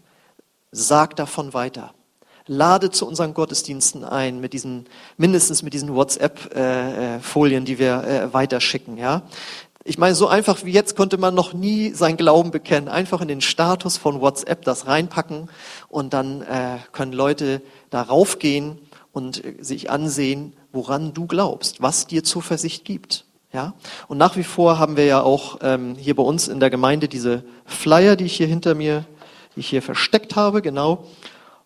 Sag 0.76 1.14
davon 1.14 1.54
weiter. 1.54 1.94
Lade 2.48 2.90
zu 2.90 3.06
unseren 3.06 3.32
Gottesdiensten 3.32 4.04
ein 4.04 4.40
mit 4.40 4.52
diesen, 4.52 4.86
mindestens 5.16 5.62
mit 5.62 5.72
diesen 5.72 5.94
WhatsApp-Folien, 5.94 7.64
die 7.64 7.78
wir 7.78 8.02
äh, 8.02 8.34
weiterschicken, 8.34 8.98
ja. 8.98 9.22
Ich 9.84 9.98
meine, 9.98 10.16
so 10.16 10.26
einfach 10.26 10.64
wie 10.64 10.72
jetzt 10.72 10.96
konnte 10.96 11.16
man 11.16 11.32
noch 11.32 11.52
nie 11.52 11.92
sein 11.92 12.16
Glauben 12.16 12.50
bekennen. 12.50 12.88
Einfach 12.88 13.20
in 13.20 13.28
den 13.28 13.40
Status 13.40 13.98
von 13.98 14.20
WhatsApp 14.20 14.64
das 14.64 14.88
reinpacken 14.88 15.48
und 15.88 16.12
dann 16.12 16.42
äh, 16.42 16.78
können 16.90 17.12
Leute 17.12 17.62
darauf 17.90 18.40
gehen 18.40 18.80
und 19.12 19.44
äh, 19.44 19.54
sich 19.60 19.90
ansehen, 19.90 20.54
woran 20.72 21.14
du 21.14 21.28
glaubst, 21.28 21.82
was 21.82 22.08
dir 22.08 22.24
Zuversicht 22.24 22.84
gibt. 22.84 23.26
Ja? 23.52 23.74
Und 24.08 24.18
nach 24.18 24.36
wie 24.36 24.42
vor 24.42 24.80
haben 24.80 24.96
wir 24.96 25.04
ja 25.04 25.22
auch 25.22 25.58
ähm, 25.62 25.94
hier 25.96 26.16
bei 26.16 26.24
uns 26.24 26.48
in 26.48 26.58
der 26.58 26.70
Gemeinde 26.70 27.06
diese 27.06 27.44
Flyer, 27.64 28.16
die 28.16 28.24
ich 28.24 28.34
hier 28.36 28.48
hinter 28.48 28.74
mir 28.74 29.04
die 29.54 29.60
ich 29.60 29.68
hier 29.68 29.82
versteckt 29.82 30.36
habe, 30.36 30.62
genau. 30.62 31.06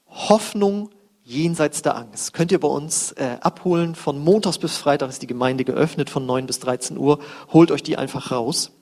Hoffnung 0.09 0.91
jenseits 1.25 1.83
der 1.83 1.97
Angst. 1.97 2.33
Könnt 2.33 2.53
ihr 2.53 2.61
bei 2.61 2.69
uns 2.69 3.13
äh, 3.13 3.37
abholen. 3.41 3.95
Von 3.95 4.19
Montags 4.19 4.59
bis 4.59 4.79
Freitag 4.79 5.11
ist 5.11 5.21
die 5.21 5.27
Gemeinde 5.27 5.65
geöffnet, 5.65 6.09
von 6.09 6.25
9 6.25 6.47
bis 6.47 6.59
13 6.61 6.97
Uhr. 6.97 7.19
Holt 7.53 7.71
euch 7.71 7.83
die 7.83 7.99
einfach 7.99 8.31
raus. 8.31 8.73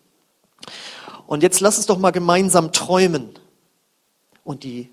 Und 1.27 1.43
jetzt 1.43 1.61
lasst 1.61 1.79
uns 1.79 1.87
doch 1.87 1.99
mal 1.99 2.13
gemeinsam 2.13 2.71
träumen. 2.71 3.31
Und 4.45 4.63
die, 4.63 4.91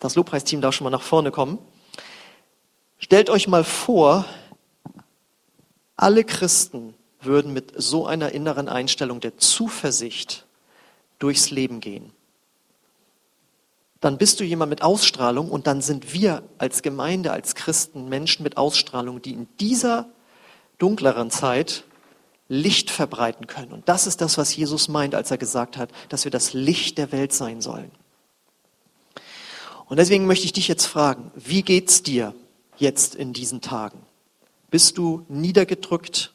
das 0.00 0.16
Lobpreisteam 0.16 0.60
darf 0.60 0.74
schon 0.74 0.84
mal 0.84 0.90
nach 0.90 1.02
vorne 1.02 1.30
kommen. 1.30 1.58
Stellt 2.98 3.30
euch 3.30 3.46
mal 3.46 3.62
vor, 3.62 4.24
alle 5.96 6.24
Christen 6.24 6.94
würden 7.20 7.52
mit 7.52 7.72
so 7.76 8.06
einer 8.06 8.32
inneren 8.32 8.68
Einstellung 8.68 9.20
der 9.20 9.38
Zuversicht 9.38 10.44
durchs 11.20 11.50
Leben 11.50 11.80
gehen 11.80 12.12
dann 14.00 14.18
bist 14.18 14.38
du 14.38 14.44
jemand 14.44 14.70
mit 14.70 14.82
Ausstrahlung 14.82 15.50
und 15.50 15.66
dann 15.66 15.80
sind 15.80 16.12
wir 16.12 16.42
als 16.58 16.82
Gemeinde, 16.82 17.32
als 17.32 17.54
Christen 17.54 18.08
Menschen 18.08 18.42
mit 18.42 18.56
Ausstrahlung, 18.56 19.20
die 19.20 19.32
in 19.32 19.48
dieser 19.58 20.08
dunkleren 20.78 21.30
Zeit 21.30 21.84
Licht 22.48 22.90
verbreiten 22.90 23.46
können. 23.46 23.72
Und 23.72 23.88
das 23.88 24.06
ist 24.06 24.20
das, 24.20 24.38
was 24.38 24.54
Jesus 24.56 24.88
meint, 24.88 25.14
als 25.14 25.30
er 25.30 25.38
gesagt 25.38 25.76
hat, 25.76 25.90
dass 26.08 26.24
wir 26.24 26.30
das 26.30 26.54
Licht 26.54 26.96
der 26.96 27.12
Welt 27.12 27.32
sein 27.32 27.60
sollen. 27.60 27.90
Und 29.86 29.98
deswegen 29.98 30.26
möchte 30.26 30.46
ich 30.46 30.52
dich 30.52 30.68
jetzt 30.68 30.86
fragen, 30.86 31.30
wie 31.34 31.62
geht's 31.62 32.02
dir 32.02 32.34
jetzt 32.76 33.14
in 33.14 33.32
diesen 33.32 33.60
Tagen? 33.60 34.00
Bist 34.70 34.98
du 34.98 35.24
niedergedrückt? 35.28 36.32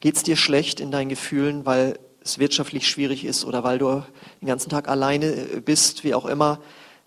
Geht's 0.00 0.22
dir 0.22 0.36
schlecht 0.36 0.80
in 0.80 0.90
deinen 0.90 1.08
Gefühlen, 1.08 1.64
weil 1.64 1.98
es 2.24 2.38
wirtschaftlich 2.38 2.88
schwierig 2.88 3.24
ist 3.24 3.44
oder 3.44 3.64
weil 3.64 3.78
du 3.78 4.04
den 4.42 4.48
ganzen 4.48 4.70
Tag 4.70 4.88
alleine 4.88 5.26
äh, 5.26 5.60
bist, 5.60 6.04
wie 6.04 6.14
auch 6.14 6.26
immer, 6.26 6.58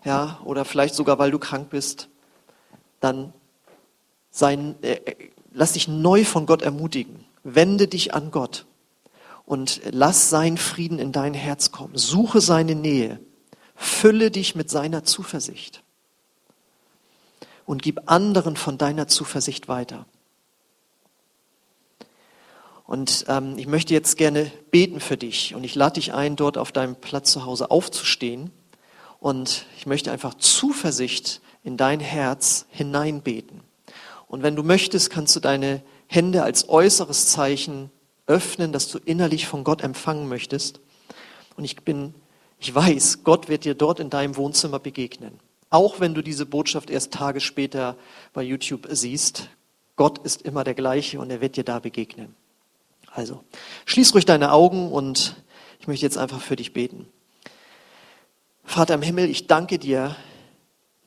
ja, 0.04 0.40
oder 0.44 0.64
vielleicht 0.64 0.94
sogar 0.94 1.18
weil 1.18 1.30
du 1.30 1.38
krank 1.38 1.68
bist, 1.70 2.08
dann 3.00 3.32
sein, 4.30 4.74
äh, 4.82 4.94
äh, 4.94 5.30
lass 5.52 5.74
dich 5.74 5.86
neu 5.86 6.24
von 6.24 6.46
Gott 6.46 6.62
ermutigen. 6.62 7.24
Wende 7.44 7.88
dich 7.88 8.14
an 8.14 8.30
Gott 8.30 8.66
und 9.44 9.82
lass 9.90 10.30
sein 10.30 10.56
Frieden 10.56 10.98
in 10.98 11.12
dein 11.12 11.34
Herz 11.34 11.70
kommen. 11.70 11.96
Suche 11.96 12.40
seine 12.40 12.74
Nähe. 12.74 13.20
Fülle 13.76 14.30
dich 14.30 14.54
mit 14.54 14.70
seiner 14.70 15.04
Zuversicht 15.04 15.82
und 17.66 17.82
gib 17.82 18.10
anderen 18.10 18.56
von 18.56 18.78
deiner 18.78 19.06
Zuversicht 19.06 19.68
weiter. 19.68 20.06
Und 22.86 23.24
ähm, 23.28 23.58
ich 23.58 23.66
möchte 23.66 23.94
jetzt 23.94 24.16
gerne 24.16 24.50
beten 24.70 25.00
für 25.00 25.16
dich 25.16 25.54
und 25.54 25.64
ich 25.64 25.74
lade 25.74 25.94
dich 25.94 26.14
ein, 26.14 26.36
dort 26.36 26.56
auf 26.56 26.70
deinem 26.70 26.94
Platz 26.94 27.32
zu 27.32 27.44
Hause 27.44 27.70
aufzustehen. 27.70 28.50
Und 29.18 29.66
ich 29.76 29.86
möchte 29.86 30.12
einfach 30.12 30.34
Zuversicht 30.34 31.40
in 31.64 31.76
dein 31.76 31.98
Herz 31.98 32.66
hineinbeten. 32.70 33.60
Und 34.28 34.42
wenn 34.42 34.54
du 34.54 34.62
möchtest, 34.62 35.10
kannst 35.10 35.34
du 35.34 35.40
deine 35.40 35.82
Hände 36.06 36.44
als 36.44 36.68
äußeres 36.68 37.26
Zeichen 37.26 37.90
öffnen, 38.26 38.72
dass 38.72 38.88
du 38.88 38.98
innerlich 38.98 39.46
von 39.46 39.64
Gott 39.64 39.82
empfangen 39.82 40.28
möchtest. 40.28 40.80
Und 41.56 41.64
ich 41.64 41.76
bin, 41.82 42.14
ich 42.60 42.72
weiß, 42.72 43.24
Gott 43.24 43.48
wird 43.48 43.64
dir 43.64 43.74
dort 43.74 43.98
in 43.98 44.10
deinem 44.10 44.36
Wohnzimmer 44.36 44.78
begegnen. 44.78 45.40
Auch 45.70 45.98
wenn 45.98 46.14
du 46.14 46.22
diese 46.22 46.46
Botschaft 46.46 46.90
erst 46.90 47.12
Tage 47.12 47.40
später 47.40 47.96
bei 48.32 48.42
YouTube 48.42 48.86
siehst, 48.90 49.48
Gott 49.96 50.18
ist 50.18 50.42
immer 50.42 50.62
der 50.62 50.74
gleiche 50.74 51.18
und 51.18 51.30
er 51.30 51.40
wird 51.40 51.56
dir 51.56 51.64
da 51.64 51.80
begegnen. 51.80 52.36
Also, 53.16 53.42
schließ 53.86 54.12
ruhig 54.12 54.26
deine 54.26 54.52
Augen 54.52 54.92
und 54.92 55.36
ich 55.80 55.88
möchte 55.88 56.04
jetzt 56.04 56.18
einfach 56.18 56.42
für 56.42 56.54
dich 56.54 56.74
beten. 56.74 57.08
Vater 58.62 58.92
im 58.92 59.00
Himmel, 59.00 59.30
ich 59.30 59.46
danke 59.46 59.78
dir, 59.78 60.14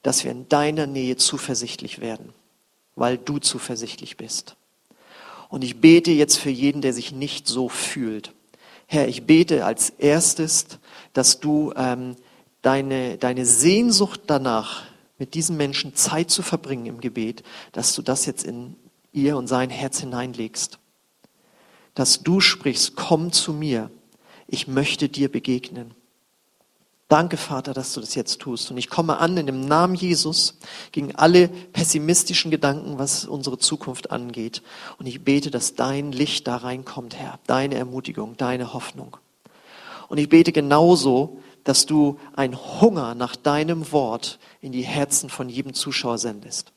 dass 0.02 0.24
wir 0.24 0.32
in 0.32 0.50
deiner 0.50 0.88
Nähe 0.88 1.18
zuversichtlich 1.18 2.02
werden, 2.02 2.34
weil 2.96 3.20
du 3.20 3.38
zuversichtlich 3.38 4.18
bist. 4.18 4.56
Und 5.50 5.64
ich 5.64 5.82
bete 5.82 6.10
jetzt 6.10 6.38
für 6.38 6.50
jeden, 6.50 6.82
der 6.82 6.94
sich 6.94 7.12
nicht 7.12 7.48
so 7.48 7.70
fühlt. 7.70 8.34
Herr, 8.88 9.08
ich 9.08 9.28
bete 9.28 9.64
als 9.64 9.92
erstes, 9.92 10.66
dass 11.14 11.40
du 11.40 11.74
ähm, 11.76 12.16
deine, 12.64 13.20
deine 13.20 13.46
Sehnsucht 13.46 14.22
danach, 14.26 14.82
mit 15.20 15.36
diesen 15.36 15.58
Menschen 15.58 15.94
Zeit 15.94 16.32
zu 16.32 16.42
verbringen 16.42 16.88
im 16.88 17.02
Gebet, 17.02 17.44
dass 17.72 17.94
du 17.94 18.02
das 18.02 18.26
jetzt 18.26 18.44
in 18.46 18.78
ihr 19.14 19.38
und 19.38 19.46
sein 19.46 19.70
Herz 19.70 20.00
hineinlegst 20.00 20.79
dass 21.96 22.24
du 22.24 22.40
sprichst, 22.40 22.96
komm 22.96 23.32
zu 23.32 23.54
mir, 23.54 23.90
ich 24.48 24.68
möchte 24.68 25.10
dir 25.10 25.32
begegnen. 25.32 25.94
Danke, 27.10 27.38
Vater, 27.38 27.74
dass 27.74 27.94
du 27.94 28.02
das 28.02 28.14
jetzt 28.14 28.40
tust. 28.40 28.70
Und 28.70 28.78
ich 28.78 28.88
komme 28.88 29.18
an 29.18 29.36
in 29.36 29.48
dem 29.48 29.62
Namen 29.62 29.96
Jesus 29.96 30.60
gegen 30.92 31.16
alle 31.16 31.48
pessimistischen 31.48 32.52
Gedanken, 32.52 33.00
was 33.00 33.26
unsere 33.26 33.58
Zukunft 33.58 34.12
angeht. 34.12 34.62
Und 35.00 35.08
ich 35.08 35.24
bete, 35.24 35.50
dass 35.50 35.74
dein 35.74 36.12
Licht 36.12 36.48
da 36.48 36.58
reinkommt, 36.58 37.16
Herr, 37.16 37.40
deine 37.48 37.76
Ermutigung, 37.76 38.38
deine 38.38 38.74
Hoffnung. 38.74 39.18
Und 40.08 40.20
ich 40.20 40.30
bete 40.30 40.52
genauso, 40.52 41.40
dass 41.64 41.88
du 41.88 42.20
ein 42.36 42.56
Hunger 42.56 43.16
nach 43.16 43.36
deinem 43.36 43.92
Wort 43.92 44.38
in 44.62 44.72
die 44.72 44.84
Herzen 44.84 45.32
von 45.32 45.50
jedem 45.50 45.74
Zuschauer 45.74 46.20
sendest. 46.20 46.74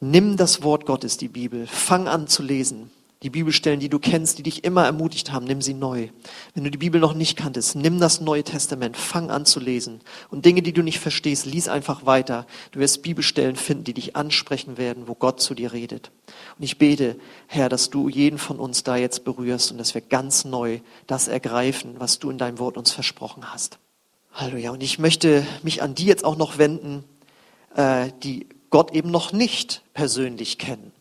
Nimm 0.00 0.36
das 0.36 0.62
Wort 0.62 0.86
Gottes, 0.86 1.16
die 1.16 1.28
Bibel, 1.28 1.66
fang 1.66 2.06
an 2.06 2.28
zu 2.28 2.42
lesen. 2.42 2.90
Die 3.24 3.30
Bibelstellen, 3.30 3.80
die 3.80 3.88
du 3.88 3.98
kennst, 3.98 4.38
die 4.38 4.44
dich 4.44 4.62
immer 4.62 4.84
ermutigt 4.84 5.32
haben, 5.32 5.44
nimm 5.44 5.60
sie 5.60 5.74
neu. 5.74 6.10
Wenn 6.54 6.62
du 6.62 6.70
die 6.70 6.78
Bibel 6.78 7.00
noch 7.00 7.14
nicht 7.14 7.36
kanntest, 7.36 7.74
nimm 7.74 7.98
das 7.98 8.20
Neue 8.20 8.44
Testament, 8.44 8.96
fang 8.96 9.28
an 9.32 9.44
zu 9.44 9.58
lesen. 9.58 10.02
Und 10.30 10.44
Dinge, 10.44 10.62
die 10.62 10.72
du 10.72 10.82
nicht 10.82 11.00
verstehst, 11.00 11.44
lies 11.44 11.66
einfach 11.66 12.06
weiter. 12.06 12.46
Du 12.70 12.78
wirst 12.78 13.02
Bibelstellen 13.02 13.56
finden, 13.56 13.82
die 13.82 13.94
dich 13.94 14.14
ansprechen 14.14 14.78
werden, 14.78 15.08
wo 15.08 15.16
Gott 15.16 15.40
zu 15.40 15.54
dir 15.54 15.72
redet. 15.72 16.12
Und 16.56 16.62
ich 16.62 16.78
bete, 16.78 17.16
Herr, 17.48 17.68
dass 17.68 17.90
du 17.90 18.08
jeden 18.08 18.38
von 18.38 18.60
uns 18.60 18.84
da 18.84 18.94
jetzt 18.94 19.24
berührst 19.24 19.72
und 19.72 19.78
dass 19.78 19.94
wir 19.94 20.00
ganz 20.00 20.44
neu 20.44 20.78
das 21.08 21.26
ergreifen, 21.26 21.96
was 21.98 22.20
du 22.20 22.30
in 22.30 22.38
deinem 22.38 22.60
Wort 22.60 22.76
uns 22.76 22.92
versprochen 22.92 23.52
hast. 23.52 23.80
Halleluja. 24.32 24.70
Und 24.70 24.82
ich 24.84 25.00
möchte 25.00 25.44
mich 25.64 25.82
an 25.82 25.96
die 25.96 26.06
jetzt 26.06 26.24
auch 26.24 26.36
noch 26.36 26.58
wenden, 26.58 27.02
äh, 27.74 28.10
die 28.22 28.46
Gott 28.70 28.94
eben 28.94 29.10
noch 29.10 29.32
nicht 29.32 29.82
persönlich 29.94 30.58
kennen. 30.58 30.92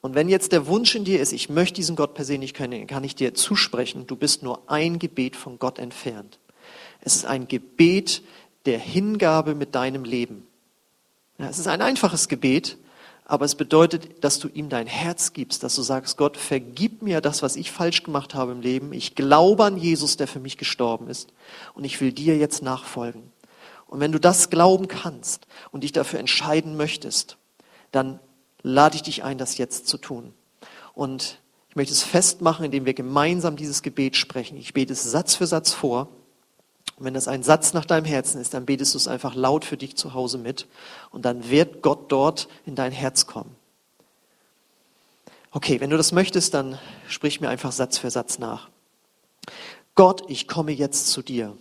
Und 0.00 0.14
wenn 0.14 0.28
jetzt 0.28 0.52
der 0.52 0.66
Wunsch 0.66 0.94
in 0.94 1.04
dir 1.04 1.20
ist, 1.20 1.32
ich 1.32 1.48
möchte 1.48 1.74
diesen 1.74 1.96
Gott 1.96 2.14
persönlich 2.14 2.54
kennen, 2.54 2.86
kann 2.86 3.04
ich 3.04 3.14
dir 3.14 3.34
zusprechen, 3.34 4.06
du 4.06 4.16
bist 4.16 4.42
nur 4.42 4.62
ein 4.70 4.98
Gebet 4.98 5.34
von 5.34 5.58
Gott 5.58 5.78
entfernt. 5.78 6.38
Es 7.00 7.16
ist 7.16 7.24
ein 7.24 7.48
Gebet 7.48 8.22
der 8.64 8.78
Hingabe 8.78 9.54
mit 9.54 9.74
deinem 9.74 10.04
Leben. 10.04 10.46
Ja, 11.38 11.48
es 11.48 11.58
ist 11.58 11.68
ein 11.68 11.82
einfaches 11.82 12.28
Gebet, 12.28 12.76
aber 13.24 13.44
es 13.44 13.54
bedeutet, 13.54 14.24
dass 14.24 14.38
du 14.38 14.48
ihm 14.48 14.68
dein 14.68 14.86
Herz 14.86 15.32
gibst, 15.32 15.62
dass 15.62 15.76
du 15.76 15.82
sagst, 15.82 16.16
Gott, 16.16 16.36
vergib 16.36 17.02
mir 17.02 17.20
das, 17.20 17.42
was 17.42 17.56
ich 17.56 17.70
falsch 17.70 18.02
gemacht 18.02 18.34
habe 18.34 18.52
im 18.52 18.60
Leben. 18.60 18.92
Ich 18.92 19.14
glaube 19.14 19.64
an 19.64 19.76
Jesus, 19.76 20.16
der 20.16 20.26
für 20.26 20.40
mich 20.40 20.56
gestorben 20.56 21.08
ist. 21.08 21.28
Und 21.74 21.84
ich 21.84 22.00
will 22.00 22.12
dir 22.12 22.36
jetzt 22.36 22.62
nachfolgen. 22.62 23.30
Und 23.88 24.00
wenn 24.00 24.12
du 24.12 24.20
das 24.20 24.50
glauben 24.50 24.86
kannst 24.86 25.46
und 25.72 25.82
dich 25.82 25.92
dafür 25.92 26.20
entscheiden 26.20 26.76
möchtest, 26.76 27.38
dann 27.90 28.20
lade 28.62 28.96
ich 28.96 29.02
dich 29.02 29.24
ein, 29.24 29.38
das 29.38 29.58
jetzt 29.58 29.88
zu 29.88 29.96
tun. 29.96 30.34
Und 30.94 31.40
ich 31.70 31.76
möchte 31.76 31.92
es 31.92 32.02
festmachen, 32.02 32.66
indem 32.66 32.84
wir 32.84 32.94
gemeinsam 32.94 33.56
dieses 33.56 33.82
Gebet 33.82 34.16
sprechen. 34.16 34.58
Ich 34.58 34.74
bete 34.74 34.92
es 34.92 35.02
Satz 35.02 35.34
für 35.34 35.46
Satz 35.46 35.72
vor. 35.72 36.08
Und 36.96 37.04
wenn 37.06 37.14
das 37.14 37.28
ein 37.28 37.42
Satz 37.42 37.72
nach 37.72 37.84
deinem 37.84 38.04
Herzen 38.04 38.40
ist, 38.40 38.52
dann 38.52 38.66
betest 38.66 38.92
du 38.92 38.98
es 38.98 39.08
einfach 39.08 39.34
laut 39.34 39.64
für 39.64 39.76
dich 39.76 39.96
zu 39.96 40.12
Hause 40.12 40.36
mit. 40.36 40.66
Und 41.10 41.24
dann 41.24 41.48
wird 41.48 41.80
Gott 41.80 42.12
dort 42.12 42.48
in 42.66 42.74
dein 42.74 42.92
Herz 42.92 43.26
kommen. 43.26 43.54
Okay, 45.50 45.80
wenn 45.80 45.90
du 45.90 45.96
das 45.96 46.12
möchtest, 46.12 46.52
dann 46.52 46.78
sprich 47.08 47.40
mir 47.40 47.48
einfach 47.48 47.72
Satz 47.72 47.96
für 47.96 48.10
Satz 48.10 48.38
nach. 48.38 48.68
Gott, 49.94 50.24
ich 50.28 50.46
komme 50.46 50.72
jetzt 50.72 51.08
zu 51.08 51.22
dir 51.22 51.56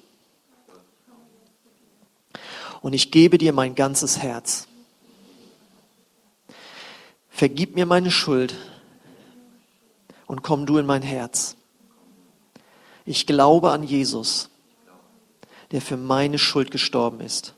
und 2.88 2.93
ich 2.93 3.12
gebe 3.12 3.38
dir 3.38 3.52
mein 3.52 3.76
ganzes 3.76 4.19
Herz. 4.19 4.65
Vergib 7.28 7.76
mir 7.76 7.86
meine 7.86 8.12
Schuld 8.12 8.56
und 10.26 10.41
komm 10.41 10.65
du 10.65 10.78
in 10.78 10.86
mein 10.86 11.02
Herz. 11.02 11.58
Ich 13.04 13.28
glaube 13.28 13.71
an 13.71 13.84
Jesus, 13.84 14.50
der 15.71 15.82
für 15.82 15.97
meine 15.97 16.39
Schuld 16.39 16.71
gestorben 16.71 17.19
ist 17.19 17.56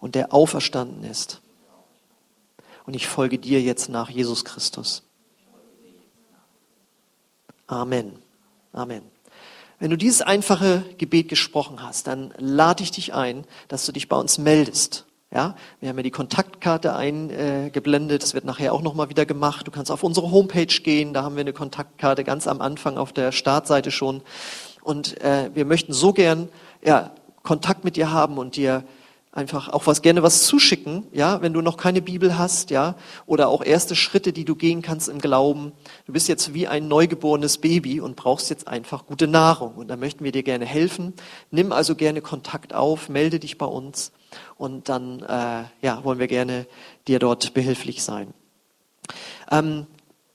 und 0.00 0.16
der 0.16 0.34
auferstanden 0.34 1.04
ist. 1.04 1.40
Und 2.86 2.94
ich 2.94 3.06
folge 3.06 3.38
dir 3.38 3.62
jetzt 3.62 3.88
nach 3.88 4.10
Jesus 4.10 4.44
Christus. 4.44 5.04
Amen. 7.68 8.18
Amen. 8.72 9.19
Wenn 9.80 9.90
du 9.90 9.96
dieses 9.96 10.20
einfache 10.20 10.84
Gebet 10.98 11.30
gesprochen 11.30 11.82
hast, 11.82 12.06
dann 12.06 12.34
lade 12.36 12.82
ich 12.82 12.90
dich 12.90 13.14
ein, 13.14 13.44
dass 13.68 13.86
du 13.86 13.92
dich 13.92 14.10
bei 14.10 14.16
uns 14.16 14.36
meldest. 14.36 15.06
Ja, 15.32 15.56
wir 15.80 15.88
haben 15.88 15.96
ja 15.96 16.02
die 16.02 16.10
Kontaktkarte 16.10 16.94
eingeblendet. 16.94 18.22
Das 18.22 18.34
wird 18.34 18.44
nachher 18.44 18.74
auch 18.74 18.82
nochmal 18.82 19.08
wieder 19.08 19.24
gemacht. 19.24 19.66
Du 19.66 19.70
kannst 19.70 19.90
auf 19.90 20.02
unsere 20.02 20.30
Homepage 20.30 20.66
gehen. 20.66 21.14
Da 21.14 21.22
haben 21.22 21.36
wir 21.36 21.40
eine 21.40 21.54
Kontaktkarte 21.54 22.24
ganz 22.24 22.46
am 22.46 22.60
Anfang 22.60 22.98
auf 22.98 23.14
der 23.14 23.32
Startseite 23.32 23.90
schon. 23.90 24.20
Und 24.82 25.18
äh, 25.22 25.50
wir 25.54 25.64
möchten 25.64 25.94
so 25.94 26.12
gern 26.12 26.50
ja, 26.84 27.12
Kontakt 27.42 27.82
mit 27.82 27.96
dir 27.96 28.12
haben 28.12 28.36
und 28.36 28.56
dir 28.56 28.84
einfach 29.32 29.68
auch 29.68 29.86
was 29.86 30.02
gerne 30.02 30.22
was 30.22 30.44
zuschicken, 30.44 31.06
ja, 31.12 31.40
wenn 31.40 31.52
du 31.52 31.60
noch 31.60 31.76
keine 31.76 32.02
Bibel 32.02 32.36
hast, 32.36 32.70
ja, 32.70 32.96
oder 33.26 33.48
auch 33.48 33.64
erste 33.64 33.94
Schritte, 33.94 34.32
die 34.32 34.44
du 34.44 34.56
gehen 34.56 34.82
kannst 34.82 35.08
im 35.08 35.20
Glauben. 35.20 35.72
Du 36.06 36.12
bist 36.12 36.28
jetzt 36.28 36.52
wie 36.52 36.66
ein 36.66 36.88
neugeborenes 36.88 37.58
Baby 37.58 38.00
und 38.00 38.16
brauchst 38.16 38.50
jetzt 38.50 38.66
einfach 38.66 39.06
gute 39.06 39.28
Nahrung 39.28 39.74
und 39.76 39.88
da 39.88 39.96
möchten 39.96 40.24
wir 40.24 40.32
dir 40.32 40.42
gerne 40.42 40.66
helfen. 40.66 41.14
Nimm 41.50 41.70
also 41.70 41.94
gerne 41.94 42.22
Kontakt 42.22 42.74
auf, 42.74 43.08
melde 43.08 43.38
dich 43.38 43.56
bei 43.56 43.66
uns 43.66 44.10
und 44.56 44.88
dann 44.88 45.20
äh, 45.22 45.64
ja, 45.80 46.02
wollen 46.02 46.18
wir 46.18 46.28
gerne 46.28 46.66
dir 47.06 47.20
dort 47.20 47.54
behilflich 47.54 48.02
sein. 48.02 48.34
Ähm, 49.50 49.86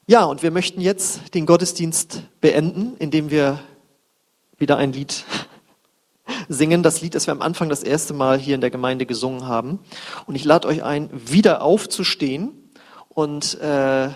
ja, 0.08 0.24
und 0.24 0.42
wir 0.42 0.52
möchten 0.52 0.80
jetzt 0.80 1.34
den 1.34 1.46
Gottesdienst 1.46 2.24
beenden, 2.40 2.96
indem 3.00 3.30
wir 3.30 3.60
wieder 4.58 4.78
ein 4.78 4.94
Lied 4.94 5.26
singen 6.48 6.84
das 6.84 7.02
Lied, 7.02 7.16
das 7.16 7.28
wir 7.28 7.32
am 7.32 7.42
Anfang 7.42 7.70
das 7.70 7.84
erste 7.84 8.14
Mal 8.14 8.38
hier 8.38 8.56
in 8.56 8.62
der 8.62 8.72
Gemeinde 8.72 9.06
gesungen 9.06 9.48
haben. 9.48 9.80
Und 10.26 10.36
ich 10.36 10.46
lade 10.46 10.68
euch 10.68 10.84
ein, 10.84 11.10
wieder 11.14 11.62
aufzustehen. 11.62 12.52
Und 13.10 13.60
äh, 13.62 14.10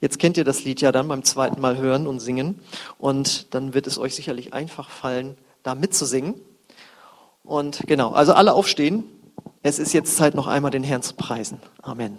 jetzt 0.00 0.18
kennt 0.18 0.36
ihr 0.36 0.44
das 0.44 0.64
Lied 0.64 0.80
ja 0.80 0.92
dann 0.92 1.08
beim 1.08 1.24
zweiten 1.24 1.60
Mal 1.60 1.76
hören 1.78 2.06
und 2.06 2.20
singen. 2.20 2.60
Und 2.98 3.54
dann 3.54 3.74
wird 3.74 3.86
es 3.86 3.98
euch 3.98 4.14
sicherlich 4.14 4.52
einfach 4.52 4.90
fallen, 4.90 5.36
da 5.62 5.74
mitzusingen. 5.74 6.34
Und 7.44 7.82
genau, 7.86 8.12
also 8.12 8.32
alle 8.34 8.52
aufstehen. 8.52 9.04
Es 9.62 9.78
ist 9.78 9.92
jetzt 9.92 10.16
Zeit, 10.16 10.34
noch 10.34 10.46
einmal 10.46 10.70
den 10.70 10.84
Herrn 10.84 11.02
zu 11.02 11.14
preisen. 11.14 11.58
Amen. 11.82 12.18